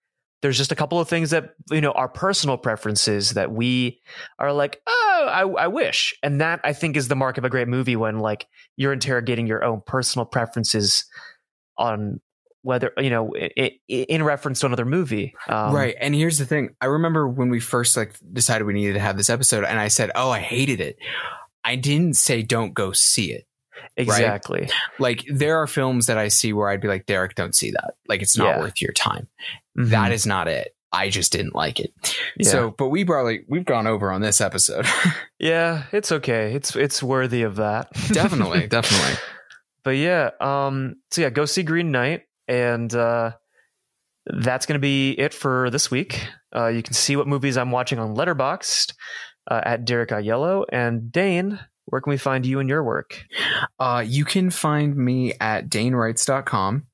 There's 0.41 0.57
just 0.57 0.71
a 0.71 0.75
couple 0.75 0.99
of 0.99 1.09
things 1.09 1.31
that 1.31 1.55
you 1.71 1.81
know 1.81 1.91
our 1.91 2.07
personal 2.07 2.57
preferences 2.57 3.31
that 3.31 3.51
we 3.51 3.99
are 4.39 4.53
like, 4.53 4.81
oh, 4.87 5.27
I, 5.29 5.63
I 5.63 5.67
wish, 5.67 6.13
and 6.23 6.39
that 6.39 6.61
I 6.63 6.71
think 6.71 6.95
is 6.95 7.09
the 7.09 7.15
mark 7.15 7.37
of 7.37 7.43
a 7.43 7.49
great 7.49 7.67
movie 7.67 7.95
when 7.95 8.19
like 8.19 8.47
you're 8.77 8.93
interrogating 8.93 9.47
your 9.47 9.63
own 9.63 9.81
personal 9.85 10.25
preferences 10.25 11.05
on 11.77 12.21
whether 12.61 12.93
you 12.97 13.09
know 13.09 13.35
in 13.87 14.23
reference 14.23 14.61
to 14.61 14.65
another 14.65 14.85
movie 14.85 15.35
um, 15.49 15.75
right. 15.75 15.95
And 15.99 16.15
here's 16.15 16.37
the 16.37 16.45
thing. 16.45 16.75
I 16.79 16.85
remember 16.85 17.27
when 17.27 17.49
we 17.49 17.59
first 17.59 17.97
like 17.97 18.15
decided 18.31 18.65
we 18.65 18.73
needed 18.73 18.93
to 18.93 18.99
have 18.99 19.17
this 19.17 19.29
episode 19.29 19.65
and 19.65 19.79
I 19.79 19.89
said, 19.89 20.11
"Oh, 20.15 20.29
I 20.29 20.39
hated 20.39 20.79
it." 20.79 20.97
I 21.65 21.75
didn't 21.75 22.15
say 22.15 22.41
don't 22.41 22.73
go 22.73 22.91
see 22.91 23.31
it. 23.31 23.45
exactly 23.97 24.69
Like 24.99 25.23
there 25.31 25.57
are 25.57 25.67
films 25.67 26.05
that 26.07 26.17
I 26.17 26.27
see 26.29 26.53
where 26.53 26.69
I'd 26.69 26.81
be 26.81 26.87
like, 26.87 27.05
"Derek, 27.05 27.35
don't 27.35 27.55
see 27.55 27.71
that. 27.71 27.95
Like 28.07 28.21
it's 28.21 28.37
not 28.37 28.47
Yeah. 28.55 28.59
worth 28.59 28.81
your 28.81 28.93
time." 28.93 29.27
Mhm. 29.77 29.89
That 29.89 30.11
is 30.11 30.25
not 30.25 30.47
it. 30.47 30.75
I 30.91 31.09
just 31.09 31.31
didn't 31.31 31.55
like 31.55 31.79
it. 31.79 31.91
Yeah. 32.37 32.49
So, 32.49 32.71
but 32.71 32.89
we 32.89 33.03
probably 33.03 33.45
we've 33.47 33.65
gone 33.65 33.87
over 33.87 34.11
on 34.11 34.21
this 34.21 34.41
episode. 34.41 34.85
yeah 35.39 35.83
it's 35.91 36.11
okay 36.11 36.53
it's 36.53 36.75
it's 36.75 37.01
worthy 37.03 37.41
of 37.43 37.55
that 37.57 37.91
definitely, 38.11 38.67
definitely. 38.77 39.15
but 39.83 39.91
yeah 39.97 40.29
um 40.39 40.95
so 41.11 41.21
yeah 41.21 41.29
go 41.29 41.45
see 41.45 41.63
green 41.63 41.91
knight 41.91 42.21
and 42.47 42.93
uh 42.93 43.31
that's 44.25 44.65
gonna 44.65 44.79
be 44.79 45.11
it 45.11 45.33
for 45.33 45.69
this 45.69 45.91
week 45.91 46.25
uh 46.55 46.67
you 46.67 46.81
can 46.81 46.93
see 46.93 47.15
what 47.17 47.27
movies 47.27 47.57
i'm 47.57 47.71
watching 47.71 47.99
on 47.99 48.15
letterboxd 48.15 48.93
uh, 49.49 49.61
at 49.63 49.85
derek 49.85 50.09
Aiello. 50.09 50.65
and 50.69 51.11
dane 51.11 51.59
where 51.85 51.99
can 52.01 52.11
we 52.11 52.17
find 52.17 52.45
you 52.45 52.59
and 52.59 52.69
your 52.69 52.83
work 52.83 53.25
Uh, 53.79 54.03
you 54.05 54.23
can 54.25 54.49
find 54.49 54.95
me 54.95 55.33
at 55.41 55.67
danewrites.com. 55.69 56.85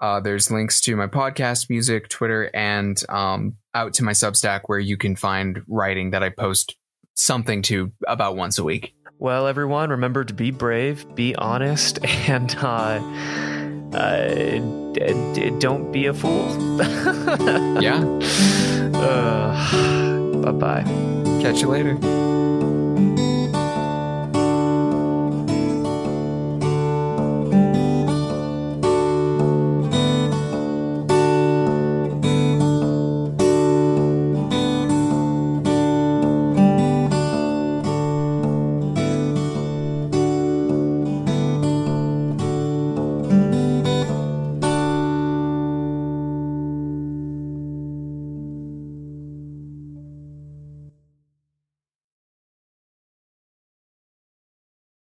Uh, 0.00 0.20
there's 0.20 0.50
links 0.50 0.80
to 0.80 0.96
my 0.96 1.06
podcast, 1.06 1.68
music, 1.68 2.08
Twitter, 2.08 2.50
and 2.54 2.96
um, 3.10 3.56
out 3.74 3.92
to 3.94 4.02
my 4.04 4.12
Substack 4.12 4.62
where 4.66 4.78
you 4.78 4.96
can 4.96 5.14
find 5.16 5.60
writing 5.68 6.12
that 6.12 6.22
I 6.22 6.30
post 6.30 6.74
something 7.14 7.60
to 7.62 7.92
about 8.08 8.36
once 8.36 8.58
a 8.58 8.64
week. 8.64 8.94
Well, 9.18 9.46
everyone, 9.46 9.90
remember 9.90 10.24
to 10.24 10.32
be 10.32 10.50
brave, 10.50 11.04
be 11.14 11.34
honest, 11.36 12.02
and 12.28 12.56
uh, 12.62 12.98
uh, 13.92 14.28
d- 14.94 15.32
d- 15.34 15.50
don't 15.58 15.92
be 15.92 16.06
a 16.06 16.14
fool. 16.14 16.48
Yeah. 17.82 18.02
uh, 18.94 20.42
bye 20.42 20.52
bye. 20.52 21.19
Catch 21.40 21.62
you 21.62 21.68
later. 21.68 22.39